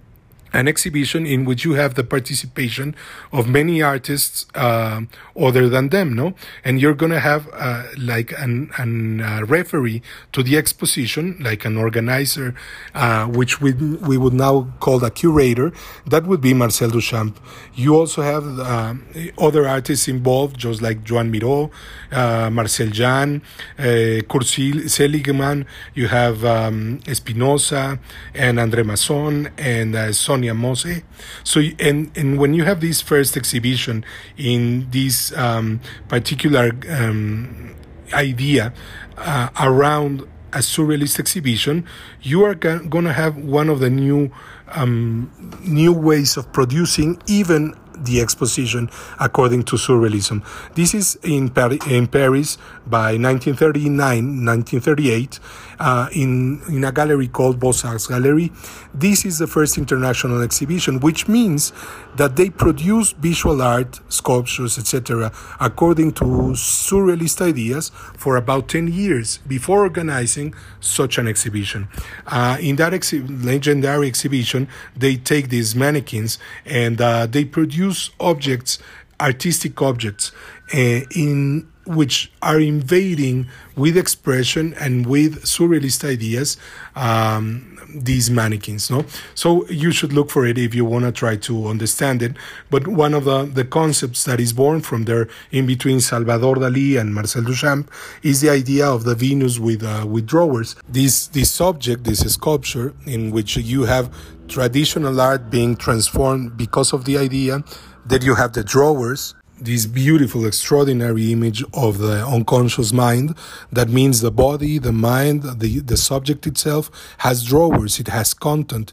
an 0.54 0.68
exhibition 0.68 1.26
in 1.26 1.44
which 1.44 1.64
you 1.64 1.72
have 1.74 1.94
the 1.96 2.04
participation 2.04 2.94
of 3.32 3.48
many 3.48 3.82
artists 3.82 4.46
uh, 4.54 5.00
other 5.38 5.68
than 5.68 5.88
them, 5.88 6.14
no? 6.14 6.34
And 6.64 6.80
you're 6.80 6.94
going 6.94 7.10
to 7.10 7.18
have 7.18 7.48
uh, 7.52 7.82
like 7.98 8.32
an, 8.38 8.70
an 8.78 9.20
uh, 9.20 9.40
referee 9.46 10.00
to 10.32 10.44
the 10.44 10.56
exposition, 10.56 11.36
like 11.40 11.64
an 11.64 11.76
organizer, 11.76 12.54
uh, 12.94 13.26
which 13.26 13.60
we, 13.60 13.72
we 13.72 14.16
would 14.16 14.32
now 14.32 14.72
call 14.78 15.04
a 15.04 15.10
curator. 15.10 15.72
That 16.06 16.24
would 16.26 16.40
be 16.40 16.54
Marcel 16.54 16.88
Duchamp. 16.88 17.34
You 17.74 17.96
also 17.96 18.22
have 18.22 18.46
uh, 18.60 18.94
other 19.36 19.66
artists 19.66 20.06
involved, 20.06 20.56
just 20.56 20.80
like 20.80 21.02
Joan 21.02 21.32
Miró, 21.32 21.70
uh, 22.12 22.48
Marcel 22.50 22.90
Jean, 22.90 23.42
Kurt 23.76 24.46
Seligmann. 24.46 25.66
You 25.94 26.06
have 26.06 26.44
um, 26.44 27.00
Espinosa 27.08 27.98
and 28.34 28.58
André 28.58 28.86
Masson 28.86 29.50
and 29.58 30.14
Sonia 30.14 30.43
Sonia 30.44 30.54
Mossé. 30.54 31.02
So, 31.42 31.60
and, 31.78 32.10
and 32.16 32.38
when 32.38 32.54
you 32.54 32.64
have 32.64 32.80
this 32.80 33.00
first 33.00 33.36
exhibition 33.36 34.04
in 34.36 34.90
this 34.90 35.36
um, 35.36 35.80
particular 36.08 36.72
um, 36.90 37.74
idea 38.12 38.72
uh, 39.16 39.48
around 39.60 40.22
a 40.52 40.58
surrealist 40.58 41.18
exhibition, 41.18 41.86
you 42.22 42.44
are 42.44 42.54
going 42.54 43.04
to 43.04 43.12
have 43.12 43.36
one 43.36 43.68
of 43.68 43.80
the 43.80 43.90
new 43.90 44.30
um, 44.68 45.30
new 45.62 45.92
ways 45.92 46.36
of 46.36 46.52
producing 46.52 47.20
even 47.26 47.74
the 47.96 48.20
exposition 48.20 48.90
according 49.20 49.62
to 49.64 49.76
surrealism. 49.76 50.42
This 50.74 50.94
is 50.94 51.16
in, 51.22 51.48
Paris, 51.48 51.78
in 51.86 52.08
Paris 52.08 52.56
by 52.86 53.16
1939, 53.16 53.96
1938, 54.44 55.38
uh, 55.78 56.08
in, 56.12 56.60
in 56.68 56.84
a 56.84 56.92
gallery 56.92 57.28
called 57.28 57.60
Beaux-Arts 57.60 58.06
Gallery. 58.06 58.52
This 58.92 59.24
is 59.24 59.38
the 59.38 59.46
first 59.46 59.78
international 59.78 60.42
exhibition, 60.42 61.00
which 61.00 61.28
means 61.28 61.72
that 62.16 62.36
they 62.36 62.50
produce 62.50 63.12
visual 63.12 63.60
art, 63.60 64.00
sculptures, 64.08 64.78
etc., 64.78 65.32
according 65.60 66.12
to 66.12 66.24
surrealist 66.54 67.40
ideas 67.40 67.90
for 68.16 68.36
about 68.36 68.68
10 68.68 68.88
years 68.88 69.38
before 69.38 69.80
organizing 69.80 70.54
such 70.80 71.18
an 71.18 71.26
exhibition. 71.26 71.88
Uh, 72.26 72.56
in 72.60 72.76
that 72.76 72.92
exhi- 72.92 73.44
legendary 73.44 74.06
exhibition, 74.06 74.68
they 74.96 75.16
take 75.16 75.48
these 75.48 75.74
mannequins 75.74 76.38
and 76.64 77.00
uh, 77.00 77.26
they 77.26 77.44
produce 77.44 78.10
objects, 78.20 78.78
artistic 79.20 79.80
objects, 79.82 80.32
uh, 80.72 81.00
in 81.14 81.68
which 81.86 82.30
are 82.42 82.60
invading 82.60 83.48
with 83.76 83.96
expression 83.96 84.74
and 84.74 85.06
with 85.06 85.44
surrealist 85.44 86.08
ideas 86.08 86.56
um, 86.96 87.78
these 87.94 88.30
mannequins 88.30 88.90
no? 88.90 89.04
So 89.34 89.66
you 89.68 89.92
should 89.92 90.12
look 90.12 90.30
for 90.30 90.46
it 90.46 90.58
if 90.58 90.74
you 90.74 90.84
want 90.84 91.04
to 91.04 91.12
try 91.12 91.36
to 91.36 91.68
understand 91.68 92.22
it. 92.22 92.36
But 92.70 92.88
one 92.88 93.14
of 93.14 93.24
the, 93.24 93.44
the 93.44 93.64
concepts 93.64 94.24
that 94.24 94.40
is 94.40 94.52
born 94.52 94.80
from 94.80 95.04
there 95.04 95.28
in 95.50 95.66
between 95.66 96.00
salvador 96.00 96.56
dali 96.56 96.98
and 96.98 97.14
marcel 97.14 97.42
duchamp 97.42 97.88
is 98.22 98.40
the 98.40 98.50
idea 98.50 98.86
of 98.86 99.04
the 99.04 99.14
venus 99.14 99.58
with 99.58 99.82
uh, 99.82 100.06
with 100.06 100.26
drawers. 100.26 100.76
This 100.88 101.28
this 101.28 101.50
subject 101.50 102.04
this 102.04 102.20
sculpture 102.32 102.94
in 103.06 103.30
which 103.30 103.56
you 103.56 103.84
have 103.84 104.14
traditional 104.48 105.20
art 105.20 105.50
being 105.50 105.76
transformed 105.76 106.56
because 106.56 106.92
of 106.92 107.04
the 107.04 107.16
idea 107.18 107.62
that 108.06 108.22
you 108.22 108.34
have 108.34 108.52
the 108.52 108.64
drawers 108.64 109.34
this 109.64 109.86
beautiful, 109.86 110.46
extraordinary 110.46 111.32
image 111.32 111.64
of 111.72 111.98
the 111.98 112.26
unconscious 112.26 112.92
mind. 112.92 113.34
That 113.72 113.88
means 113.88 114.20
the 114.20 114.30
body, 114.30 114.78
the 114.78 114.92
mind, 114.92 115.42
the, 115.42 115.80
the 115.80 115.96
subject 115.96 116.46
itself 116.46 116.90
has 117.18 117.44
drawers, 117.44 117.98
it 117.98 118.08
has 118.08 118.34
content. 118.34 118.92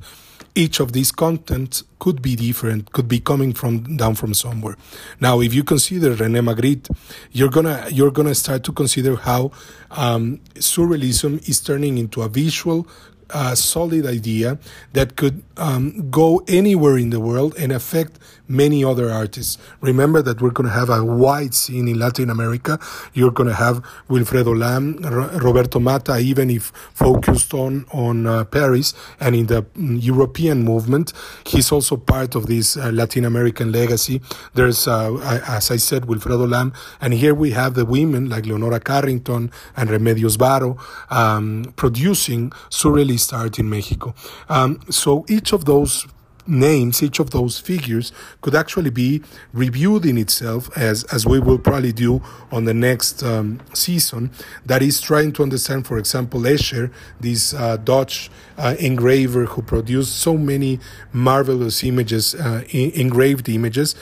Each 0.53 0.81
of 0.81 0.91
these 0.91 1.13
contents 1.13 1.84
could 1.99 2.21
be 2.21 2.36
different, 2.36 2.91
could 2.91 3.07
be 3.07 3.21
coming 3.21 3.53
from 3.53 3.95
down 3.95 4.15
from 4.15 4.34
somewhere. 4.34 4.75
Now, 5.21 5.39
if 5.39 5.53
you 5.53 5.63
consider 5.63 6.13
René 6.13 6.41
Magritte, 6.43 6.93
you're 7.31 7.49
gonna 7.49 7.88
you're 7.89 8.12
gonna 8.12 8.36
start 8.36 8.65
to 8.65 8.73
consider 8.73 9.15
how 9.15 9.51
um, 9.91 10.41
surrealism 10.55 11.47
is 11.47 11.62
turning 11.62 11.97
into 11.97 12.21
a 12.21 12.27
visual 12.27 12.86
a 13.34 13.55
solid 13.55 14.05
idea 14.05 14.60
that 14.93 15.15
could 15.15 15.43
um, 15.57 16.10
go 16.10 16.43
anywhere 16.47 16.97
in 16.97 17.10
the 17.10 17.19
world 17.19 17.55
and 17.57 17.71
affect 17.71 18.19
many 18.51 18.83
other 18.83 19.09
artists. 19.09 19.57
Remember 19.81 20.21
that 20.21 20.41
we're 20.41 20.51
going 20.51 20.67
to 20.67 20.73
have 20.73 20.89
a 20.89 21.03
wide 21.03 21.53
scene 21.53 21.87
in 21.87 21.97
Latin 21.97 22.29
America. 22.29 22.79
You're 23.13 23.31
going 23.31 23.49
to 23.49 23.55
have 23.55 23.83
Wilfredo 24.09 24.57
Lam, 24.57 24.97
Roberto 25.39 25.79
Matta, 25.79 26.17
even 26.19 26.49
if 26.49 26.71
focused 26.93 27.53
on 27.53 27.85
on 27.91 28.27
uh, 28.27 28.43
Paris 28.45 28.93
and 29.19 29.35
in 29.35 29.47
the 29.47 29.63
mm, 29.63 30.01
European 30.03 30.63
movement. 30.63 31.13
He's 31.45 31.71
also 31.71 31.97
part 31.97 32.35
of 32.35 32.47
this 32.47 32.77
uh, 32.77 32.91
Latin 32.91 33.25
American 33.25 33.71
legacy. 33.71 34.21
There's, 34.53 34.87
uh, 34.87 35.15
as 35.47 35.71
I 35.71 35.77
said, 35.77 36.03
Wilfredo 36.03 36.49
Lam, 36.49 36.73
and 36.99 37.13
here 37.13 37.33
we 37.33 37.51
have 37.51 37.73
the 37.73 37.85
women 37.85 38.29
like 38.29 38.45
Leonora 38.45 38.79
Carrington 38.79 39.51
and 39.75 39.89
Remedios 39.89 40.37
Varo 40.37 40.77
um, 41.09 41.73
producing 41.75 42.51
surrealist 42.69 43.33
art 43.33 43.59
in 43.59 43.69
Mexico. 43.69 44.13
Um, 44.49 44.79
so 44.89 45.25
each 45.29 45.53
of 45.53 45.65
those 45.65 46.07
names, 46.47 47.01
each 47.04 47.19
of 47.19 47.32
those 47.32 47.60
figures 47.60 48.12
could 48.41 48.56
actually 48.56 48.89
be 48.89 49.21
reviewed 49.54 50.06
in 50.06 50.17
itself 50.17 50.75
as, 50.77 51.04
as 51.06 51.25
we 51.25 51.39
will 51.39 51.60
probably 51.60 51.91
do 51.91 52.21
on 52.51 52.65
the 52.65 52.73
next 52.73 53.23
um, 53.23 53.60
season. 53.73 54.32
That 54.65 54.82
is 54.82 55.01
trying 55.01 55.34
to 55.34 55.43
understand, 55.43 55.88
for 55.88 55.97
example, 55.97 56.41
Escher, 56.41 56.91
this 57.19 57.54
uh, 57.54 57.77
Dutch 57.77 58.30
uh, 58.58 58.75
engraver 58.80 59.45
who 59.45 59.62
produced 59.62 60.15
so 60.17 60.38
many 60.38 60.80
marvelous 61.13 61.84
images, 61.84 62.36
uh, 62.36 62.63
engraved 62.71 63.49
images 63.49 63.95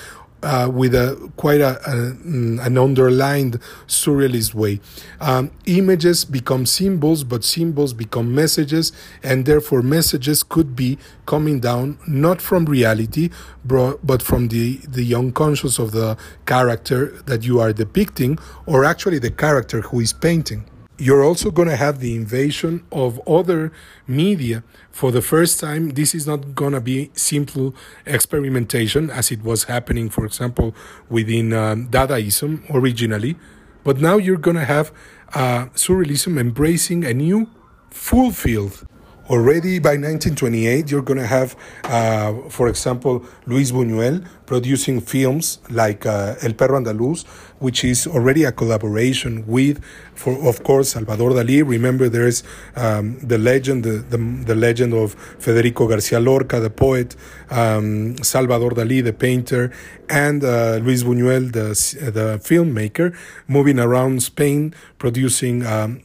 uh, 0.43 0.69
with 0.73 0.95
a 0.95 1.31
quite 1.37 1.61
a, 1.61 1.77
a, 1.89 2.13
mm, 2.13 2.65
an 2.65 2.77
underlined 2.77 3.59
surrealist 3.87 4.53
way. 4.53 4.79
Um, 5.19 5.51
images 5.65 6.25
become 6.25 6.65
symbols, 6.65 7.23
but 7.23 7.43
symbols 7.43 7.93
become 7.93 8.33
messages, 8.33 8.91
and 9.23 9.45
therefore 9.45 9.81
messages 9.81 10.43
could 10.43 10.75
be 10.75 10.97
coming 11.25 11.59
down 11.59 11.97
not 12.07 12.41
from 12.41 12.65
reality, 12.65 13.29
but 13.65 14.21
from 14.21 14.47
the 14.47 14.79
the 14.87 15.13
unconscious 15.15 15.79
of 15.79 15.91
the 15.91 16.17
character 16.45 17.21
that 17.25 17.43
you 17.43 17.59
are 17.59 17.73
depicting, 17.73 18.37
or 18.65 18.85
actually 18.85 19.19
the 19.19 19.31
character 19.31 19.81
who 19.81 19.99
is 19.99 20.13
painting 20.13 20.65
you're 20.99 21.23
also 21.23 21.49
going 21.49 21.69
to 21.69 21.75
have 21.75 21.99
the 21.99 22.15
invasion 22.15 22.83
of 22.91 23.19
other 23.27 23.71
media 24.05 24.63
for 24.91 25.11
the 25.11 25.21
first 25.21 25.59
time. 25.59 25.91
This 25.91 26.13
is 26.13 26.27
not 26.27 26.53
going 26.55 26.73
to 26.73 26.81
be 26.81 27.09
simple 27.13 27.73
experimentation 28.05 29.09
as 29.09 29.31
it 29.31 29.41
was 29.43 29.63
happening, 29.65 30.09
for 30.09 30.25
example, 30.25 30.75
within 31.09 31.53
um, 31.53 31.87
Dadaism 31.87 32.63
originally. 32.73 33.37
But 33.83 33.99
now 33.99 34.17
you're 34.17 34.37
going 34.37 34.57
to 34.57 34.65
have 34.65 34.91
uh, 35.33 35.67
Surrealism 35.73 36.37
embracing 36.37 37.05
a 37.05 37.13
new 37.13 37.49
full 37.89 38.31
field 38.31 38.85
Already 39.29 39.77
by 39.77 39.91
1928, 39.91 40.89
you're 40.89 41.03
going 41.03 41.19
to 41.19 41.27
have, 41.27 41.55
uh, 41.83 42.33
for 42.49 42.67
example, 42.67 43.23
Luis 43.45 43.71
Buñuel 43.71 44.25
producing 44.47 44.99
films 45.01 45.59
like 45.69 46.07
uh, 46.07 46.33
El 46.41 46.53
Perro 46.53 46.79
Andaluz, 46.79 47.27
which 47.59 47.83
is 47.83 48.07
already 48.07 48.43
a 48.43 48.51
collaboration 48.51 49.45
with, 49.45 49.83
for 50.15 50.33
of 50.49 50.63
course, 50.63 50.93
Salvador 50.93 51.29
Dali. 51.29 51.61
Remember, 51.63 52.09
there's 52.09 52.41
um, 52.75 53.19
the 53.19 53.37
legend, 53.37 53.83
the, 53.83 53.99
the, 53.99 54.17
the, 54.17 54.55
legend 54.55 54.95
of 54.95 55.13
Federico 55.37 55.87
Garcia 55.87 56.19
Lorca, 56.19 56.59
the 56.59 56.71
poet, 56.71 57.15
um, 57.51 58.17
Salvador 58.23 58.71
Dali, 58.71 59.03
the 59.03 59.13
painter, 59.13 59.71
and 60.09 60.43
uh, 60.43 60.77
Luis 60.77 61.03
Buñuel, 61.03 61.51
the, 61.51 62.09
the 62.09 62.39
filmmaker, 62.39 63.15
moving 63.47 63.77
around 63.77 64.23
Spain, 64.23 64.73
producing, 64.97 65.63
um, 65.67 66.01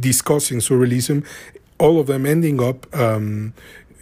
discussing 0.00 0.58
surrealism 0.58 1.24
all 1.78 2.00
of 2.00 2.06
them 2.06 2.26
ending 2.26 2.62
up 2.62 2.92
um, 2.94 3.52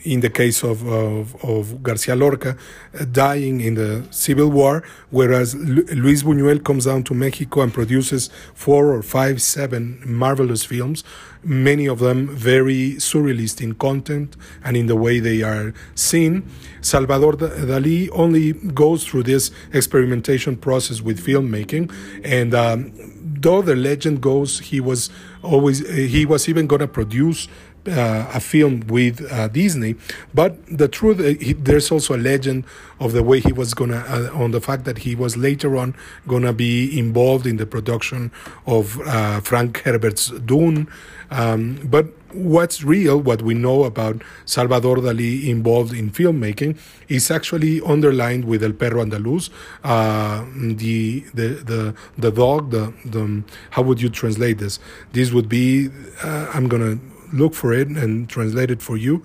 in 0.07 0.21
the 0.21 0.31
case 0.31 0.63
of, 0.63 0.87
of, 0.87 1.35
of 1.45 1.83
Garcia 1.83 2.15
Lorca, 2.15 2.57
uh, 2.99 3.05
dying 3.11 3.61
in 3.61 3.75
the 3.75 4.05
Civil 4.11 4.51
War, 4.51 4.85
whereas 5.11 5.55
Lu- 5.57 5.85
Luis 5.93 6.23
Buñuel 6.23 6.65
comes 6.65 6.85
down 6.85 7.03
to 7.05 7.15
Mexico 7.15 7.63
and 7.63 7.75
produces 7.75 8.31
four 8.55 8.93
or 8.93 9.03
five, 9.03 9.43
seven 9.43 10.01
marvelous 10.07 10.65
films, 10.65 11.03
many 11.43 11.87
of 11.87 11.99
them 11.99 12.29
very 12.29 12.93
surrealist 12.99 13.61
in 13.61 13.75
content 13.75 14.37
and 14.65 14.77
in 14.77 14.87
the 14.87 14.97
way 14.97 15.19
they 15.19 15.43
are 15.43 15.75
seen. 15.97 16.49
Salvador 16.81 17.33
Dali 17.33 18.09
only 18.13 18.53
goes 18.53 19.05
through 19.05 19.25
this 19.25 19.51
experimentation 19.73 20.57
process 20.57 21.01
with 21.01 21.25
filmmaking, 21.25 21.93
and 22.23 22.55
um, 22.55 22.93
though 23.41 23.61
the 23.61 23.75
legend 23.75 24.21
goes, 24.21 24.61
he 24.61 24.81
was 24.81 25.11
always 25.47 25.87
he 25.89 26.27
was 26.27 26.49
even 26.49 26.67
going 26.67 26.81
to 26.81 26.89
produce 26.89 27.49
uh, 27.89 28.31
a 28.35 28.41
film 28.41 28.81
with 28.89 29.27
uh, 29.31 29.49
Disney. 29.49 29.97
But 30.35 30.57
the 30.67 30.89
truth, 30.89 31.21
uh, 31.21 31.39
he, 31.45 31.53
there's 31.53 31.91
also 31.91 32.17
a 32.17 32.19
legend 32.19 32.65
of 33.01 33.13
the 33.13 33.23
way 33.23 33.41
he 33.41 33.53
was 33.53 33.75
gonna, 33.75 34.05
uh, 34.09 34.31
on 34.35 34.51
the 34.51 34.61
fact 34.61 34.85
that 34.85 34.99
he 34.99 35.15
was 35.15 35.37
later 35.37 35.77
on 35.77 35.95
gonna 36.27 36.53
be 36.53 36.99
involved 36.99 37.47
in 37.47 37.57
the 37.57 37.67
production 37.67 38.33
of 38.67 39.01
uh, 39.07 39.41
Frank 39.41 39.83
Herbert's 39.83 40.31
Dune. 40.31 40.89
Um, 41.31 41.81
but 41.85 42.07
what's 42.37 42.85
real, 42.85 43.19
what 43.19 43.43
we 43.43 43.55
know 43.55 43.85
about 43.85 44.23
Salvador 44.45 44.97
Dali 44.97 45.49
involved 45.49 45.93
in 45.93 46.11
filmmaking, 46.11 46.79
is 47.09 47.31
actually 47.31 47.81
underlined 47.81 48.45
with 48.45 48.63
El 48.63 48.73
Perro 48.73 49.05
Andaluz, 49.05 49.51
uh, 49.85 50.45
the, 50.55 51.21
the 51.35 51.49
the 51.65 51.95
the 52.19 52.31
dog. 52.31 52.71
The 52.71 52.93
the 53.05 53.43
how 53.71 53.83
would 53.83 54.01
you 54.01 54.09
translate 54.09 54.59
this? 54.59 54.79
This 55.13 55.33
would 55.33 55.49
be 55.49 55.89
uh, 56.23 56.51
I'm 56.53 56.69
gonna 56.69 56.99
look 57.33 57.55
for 57.55 57.73
it 57.73 57.89
and 57.89 58.29
translate 58.29 58.71
it 58.71 58.83
for 58.83 58.97
you 58.97 59.23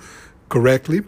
correctly. 0.50 1.02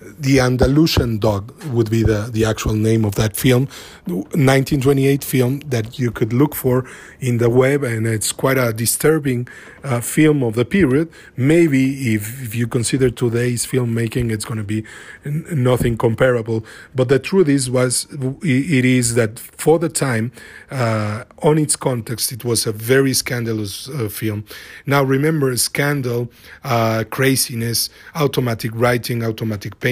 The 0.00 0.40
Andalusian 0.40 1.18
Dog 1.18 1.52
would 1.64 1.90
be 1.90 2.02
the, 2.02 2.30
the 2.32 2.46
actual 2.46 2.72
name 2.72 3.04
of 3.04 3.16
that 3.16 3.36
film, 3.36 3.68
1928 4.06 5.22
film 5.22 5.60
that 5.60 5.98
you 5.98 6.10
could 6.10 6.32
look 6.32 6.54
for 6.54 6.86
in 7.20 7.36
the 7.36 7.50
web, 7.50 7.84
and 7.84 8.06
it's 8.06 8.32
quite 8.32 8.56
a 8.56 8.72
disturbing 8.72 9.46
uh, 9.84 10.00
film 10.00 10.42
of 10.42 10.54
the 10.54 10.64
period. 10.64 11.10
Maybe 11.36 12.14
if, 12.14 12.42
if 12.42 12.54
you 12.54 12.66
consider 12.66 13.10
today's 13.10 13.66
filmmaking, 13.66 14.30
it's 14.30 14.46
going 14.46 14.58
to 14.58 14.64
be 14.64 14.84
nothing 15.24 15.98
comparable. 15.98 16.64
But 16.94 17.08
the 17.10 17.18
truth 17.18 17.48
is, 17.48 17.70
was 17.70 18.06
it 18.42 18.84
is 18.84 19.14
that 19.16 19.38
for 19.38 19.78
the 19.78 19.90
time, 19.90 20.32
uh, 20.70 21.24
on 21.42 21.58
its 21.58 21.76
context, 21.76 22.32
it 22.32 22.42
was 22.42 22.66
a 22.66 22.72
very 22.72 23.12
scandalous 23.12 23.88
uh, 23.88 24.08
film. 24.08 24.44
Now 24.86 25.02
remember, 25.02 25.54
scandal, 25.58 26.30
uh, 26.64 27.04
craziness, 27.10 27.90
automatic 28.14 28.70
writing, 28.74 29.22
automatic 29.22 29.78
painting, 29.80 29.89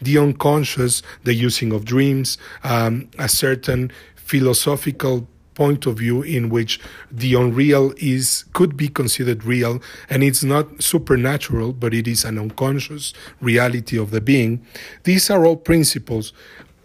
the 0.00 0.18
unconscious, 0.18 1.02
the 1.24 1.34
using 1.34 1.72
of 1.72 1.84
dreams, 1.84 2.38
um, 2.62 3.08
a 3.18 3.28
certain 3.28 3.90
philosophical 4.16 5.26
point 5.54 5.86
of 5.86 5.98
view 5.98 6.22
in 6.22 6.48
which 6.48 6.80
the 7.10 7.34
unreal 7.34 7.92
is 7.98 8.44
could 8.52 8.76
be 8.76 8.88
considered 8.88 9.44
real 9.44 9.80
and 10.10 10.22
it's 10.22 10.42
not 10.42 10.82
supernatural 10.82 11.72
but 11.72 11.94
it 11.94 12.08
is 12.08 12.24
an 12.24 12.38
unconscious 12.38 13.12
reality 13.40 13.96
of 13.96 14.10
the 14.10 14.20
being. 14.20 14.64
These 15.04 15.30
are 15.30 15.44
all 15.46 15.56
principles 15.56 16.32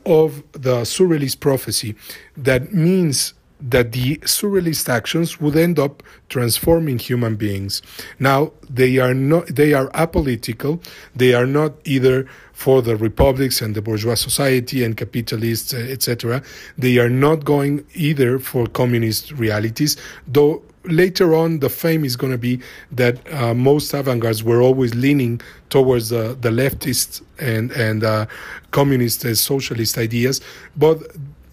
of 0.05 0.43
the 0.53 0.81
surrealist 0.81 1.39
prophecy 1.39 1.95
that 2.37 2.73
means 2.73 3.33
that 3.61 3.91
the 3.91 4.17
surrealist 4.17 4.87
actions 4.87 5.39
would 5.41 5.55
end 5.55 5.79
up 5.79 6.01
transforming 6.29 6.97
human 6.97 7.35
beings. 7.35 7.81
Now 8.17 8.51
they 8.69 8.97
are 8.99 9.13
not 9.13 9.47
they 9.47 9.73
are 9.73 9.89
apolitical. 9.89 10.83
They 11.15 11.33
are 11.33 11.45
not 11.45 11.73
either 11.83 12.27
for 12.53 12.81
the 12.81 12.95
republics 12.95 13.61
and 13.61 13.75
the 13.75 13.81
bourgeois 13.81 14.15
society 14.15 14.83
and 14.83 14.95
capitalists, 14.95 15.73
etc. 15.73 16.41
They 16.77 16.97
are 16.97 17.09
not 17.09 17.45
going 17.45 17.85
either 17.93 18.39
for 18.39 18.67
communist 18.67 19.31
realities, 19.31 19.97
though 20.27 20.61
later 20.85 21.35
on 21.35 21.59
the 21.59 21.69
fame 21.69 22.05
is 22.05 22.15
going 22.15 22.31
to 22.31 22.37
be 22.37 22.59
that 22.91 23.17
uh, 23.33 23.53
most 23.53 23.93
avant-gardes 23.93 24.43
were 24.43 24.61
always 24.61 24.95
leaning 24.95 25.41
towards 25.69 26.09
the, 26.09 26.37
the 26.39 26.49
leftist 26.49 27.21
and 27.37 27.71
and 27.71 28.03
uh, 28.03 28.25
communist 28.71 29.25
and 29.25 29.37
socialist 29.37 29.97
ideas 29.97 30.41
but 30.77 31.01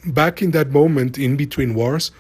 back 0.07 0.43
in 0.43 0.53
that 0.53 0.71
moment 0.71 1.19
in 1.19 1.37
between 1.37 1.75
wars, 1.75 2.11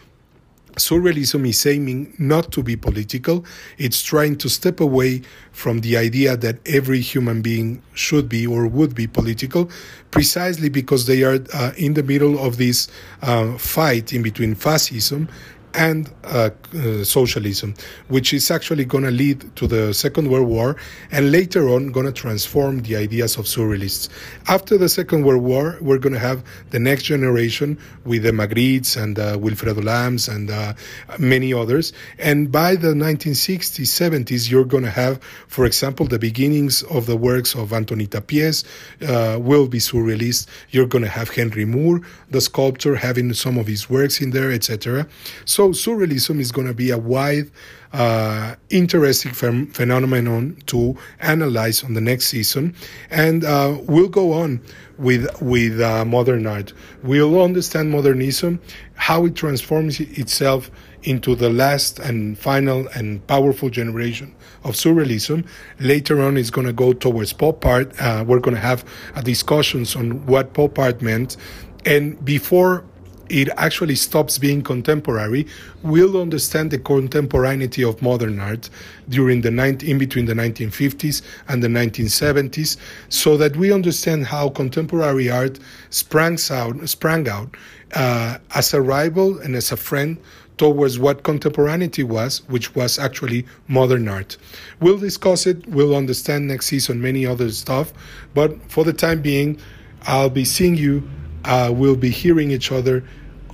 Surrealism 0.76 1.48
is 1.48 1.64
aiming 1.64 2.12
not 2.18 2.52
to 2.52 2.62
be 2.62 2.76
political. 2.76 3.46
It's 3.78 4.02
trying 4.02 4.36
to 4.36 4.50
step 4.50 4.78
away 4.78 5.22
from 5.52 5.80
the 5.80 5.96
idea 5.96 6.36
that 6.36 6.58
every 6.66 7.00
human 7.00 7.40
being 7.40 7.82
should 7.94 8.28
be 8.28 8.46
or 8.46 8.66
would 8.66 8.94
be 8.94 9.06
political, 9.06 9.70
precisely 10.10 10.68
because 10.68 11.06
they 11.06 11.22
are 11.22 11.38
uh, 11.54 11.72
in 11.78 11.94
the 11.94 12.02
middle 12.02 12.38
of 12.38 12.58
this 12.58 12.88
uh, 13.22 13.56
fight 13.56 14.12
in 14.12 14.22
between 14.22 14.54
fascism 14.54 15.28
and 15.74 16.10
uh, 16.24 16.50
uh, 16.74 17.04
socialism, 17.04 17.74
which 18.08 18.32
is 18.32 18.50
actually 18.50 18.84
going 18.84 19.04
to 19.04 19.10
lead 19.10 19.54
to 19.56 19.66
the 19.66 19.92
Second 19.92 20.30
World 20.30 20.48
War 20.48 20.76
and 21.10 21.30
later 21.30 21.68
on 21.68 21.92
going 21.92 22.06
to 22.06 22.12
transform 22.12 22.82
the 22.82 22.96
ideas 22.96 23.36
of 23.36 23.44
surrealists. 23.44 24.08
After 24.48 24.78
the 24.78 24.88
Second 24.88 25.24
World 25.24 25.42
War, 25.42 25.76
we're 25.80 25.98
going 25.98 26.12
to 26.12 26.18
have 26.18 26.42
the 26.70 26.78
next 26.78 27.04
generation 27.04 27.78
with 28.04 28.22
the 28.22 28.30
Magrittes 28.30 29.00
and 29.00 29.18
uh, 29.18 29.36
Wilfredo 29.36 29.84
Lams 29.84 30.28
and 30.28 30.50
uh, 30.50 30.72
many 31.18 31.52
others. 31.52 31.92
And 32.18 32.50
by 32.50 32.76
the 32.76 32.94
1960s, 32.94 33.86
70s, 33.86 34.50
you're 34.50 34.64
going 34.64 34.84
to 34.84 34.90
have, 34.90 35.22
for 35.48 35.66
example, 35.66 36.06
the 36.06 36.18
beginnings 36.18 36.82
of 36.84 37.06
the 37.06 37.16
works 37.16 37.54
of 37.54 37.70
Antoni 37.70 38.08
Tàpies 38.08 38.64
uh, 39.02 39.38
will 39.38 39.68
be 39.68 39.78
surrealist. 39.78 40.46
You're 40.70 40.86
going 40.86 41.04
to 41.04 41.10
have 41.10 41.30
Henry 41.30 41.64
Moore, 41.64 42.00
the 42.30 42.40
sculptor, 42.40 42.96
having 42.96 43.32
some 43.34 43.58
of 43.58 43.66
his 43.66 43.90
works 43.90 44.20
in 44.20 44.30
there, 44.30 44.50
etc. 44.50 45.06
So 45.44 45.65
surrealism 45.68 46.40
is 46.40 46.52
going 46.52 46.66
to 46.66 46.74
be 46.74 46.90
a 46.90 46.98
wide, 46.98 47.50
uh, 47.92 48.54
interesting 48.70 49.32
ph- 49.32 49.68
phenomenon 49.70 50.56
to 50.66 50.96
analyze 51.20 51.84
on 51.84 51.94
the 51.94 52.00
next 52.00 52.26
season, 52.26 52.74
and 53.10 53.44
uh, 53.44 53.76
we'll 53.82 54.08
go 54.08 54.32
on 54.32 54.60
with 54.98 55.26
with 55.40 55.80
uh, 55.80 56.04
modern 56.04 56.46
art. 56.46 56.72
We'll 57.02 57.40
understand 57.42 57.90
modernism, 57.90 58.60
how 58.94 59.26
it 59.26 59.34
transforms 59.34 60.00
itself 60.00 60.70
into 61.02 61.34
the 61.36 61.48
last 61.48 61.98
and 62.00 62.36
final 62.38 62.88
and 62.88 63.24
powerful 63.26 63.70
generation 63.70 64.34
of 64.64 64.74
surrealism. 64.74 65.46
Later 65.78 66.20
on, 66.22 66.36
it's 66.36 66.50
going 66.50 66.66
to 66.66 66.72
go 66.72 66.92
towards 66.92 67.32
pop 67.32 67.64
art. 67.64 67.98
Uh, 68.00 68.24
we're 68.26 68.40
going 68.40 68.56
to 68.56 68.60
have 68.60 68.84
discussions 69.22 69.94
on 69.94 70.26
what 70.26 70.52
pop 70.54 70.78
art 70.78 71.00
meant, 71.02 71.36
and 71.84 72.22
before 72.24 72.84
it 73.28 73.48
actually 73.56 73.94
stops 73.94 74.38
being 74.38 74.62
contemporary, 74.62 75.46
we'll 75.82 76.20
understand 76.20 76.70
the 76.70 76.78
contemporaneity 76.78 77.82
of 77.84 78.00
modern 78.02 78.40
art 78.40 78.70
during 79.08 79.40
the 79.40 79.50
19, 79.50 79.88
in 79.88 79.98
between 79.98 80.26
the 80.26 80.34
1950s 80.34 81.22
and 81.48 81.62
the 81.62 81.68
1970s, 81.68 82.76
so 83.08 83.36
that 83.36 83.56
we 83.56 83.72
understand 83.72 84.26
how 84.26 84.48
contemporary 84.48 85.30
art 85.30 85.58
sprang 85.90 86.38
out, 86.50 86.88
sprang 86.88 87.28
out 87.28 87.56
uh, 87.94 88.38
as 88.54 88.74
a 88.74 88.80
rival 88.80 89.38
and 89.38 89.54
as 89.54 89.72
a 89.72 89.76
friend 89.76 90.18
towards 90.56 90.98
what 90.98 91.22
contemporaneity 91.22 92.02
was, 92.02 92.38
which 92.48 92.74
was 92.74 92.98
actually 92.98 93.46
modern 93.68 94.08
art. 94.08 94.36
We'll 94.80 94.98
discuss 94.98 95.46
it, 95.46 95.66
we'll 95.68 95.94
understand 95.94 96.48
next 96.48 96.66
season 96.66 97.00
many 97.00 97.26
other 97.26 97.50
stuff, 97.50 97.92
but 98.34 98.58
for 98.70 98.84
the 98.84 98.92
time 98.92 99.20
being, 99.20 99.60
I'll 100.06 100.30
be 100.30 100.44
seeing 100.44 100.76
you 100.76 101.08
uh, 101.46 101.72
will 101.72 101.96
be 101.96 102.10
hearing 102.10 102.50
each 102.50 102.70
other 102.70 103.04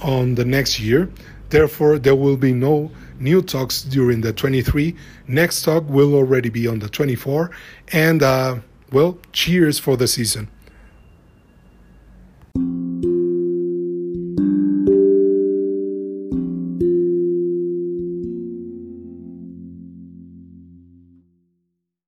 on 0.03 0.35
the 0.35 0.45
next 0.45 0.81
year. 0.81 1.11
Therefore, 1.51 1.99
there 1.99 2.17
will 2.17 2.37
be 2.37 2.53
no 2.53 2.91
new 3.21 3.43
talks 3.43 3.83
during 3.83 4.23
the 4.23 4.33
23. 4.33 4.97
Next 5.29 5.63
talk 5.63 5.85
will 5.89 6.15
already 6.15 6.49
be 6.49 6.67
on 6.67 6.79
the 6.79 6.89
24. 6.89 7.51
And, 7.93 8.23
uh, 8.23 8.57
well, 8.91 9.19
cheers 9.33 9.79
for 9.79 9.97
the 9.97 10.09
season. 10.09 10.49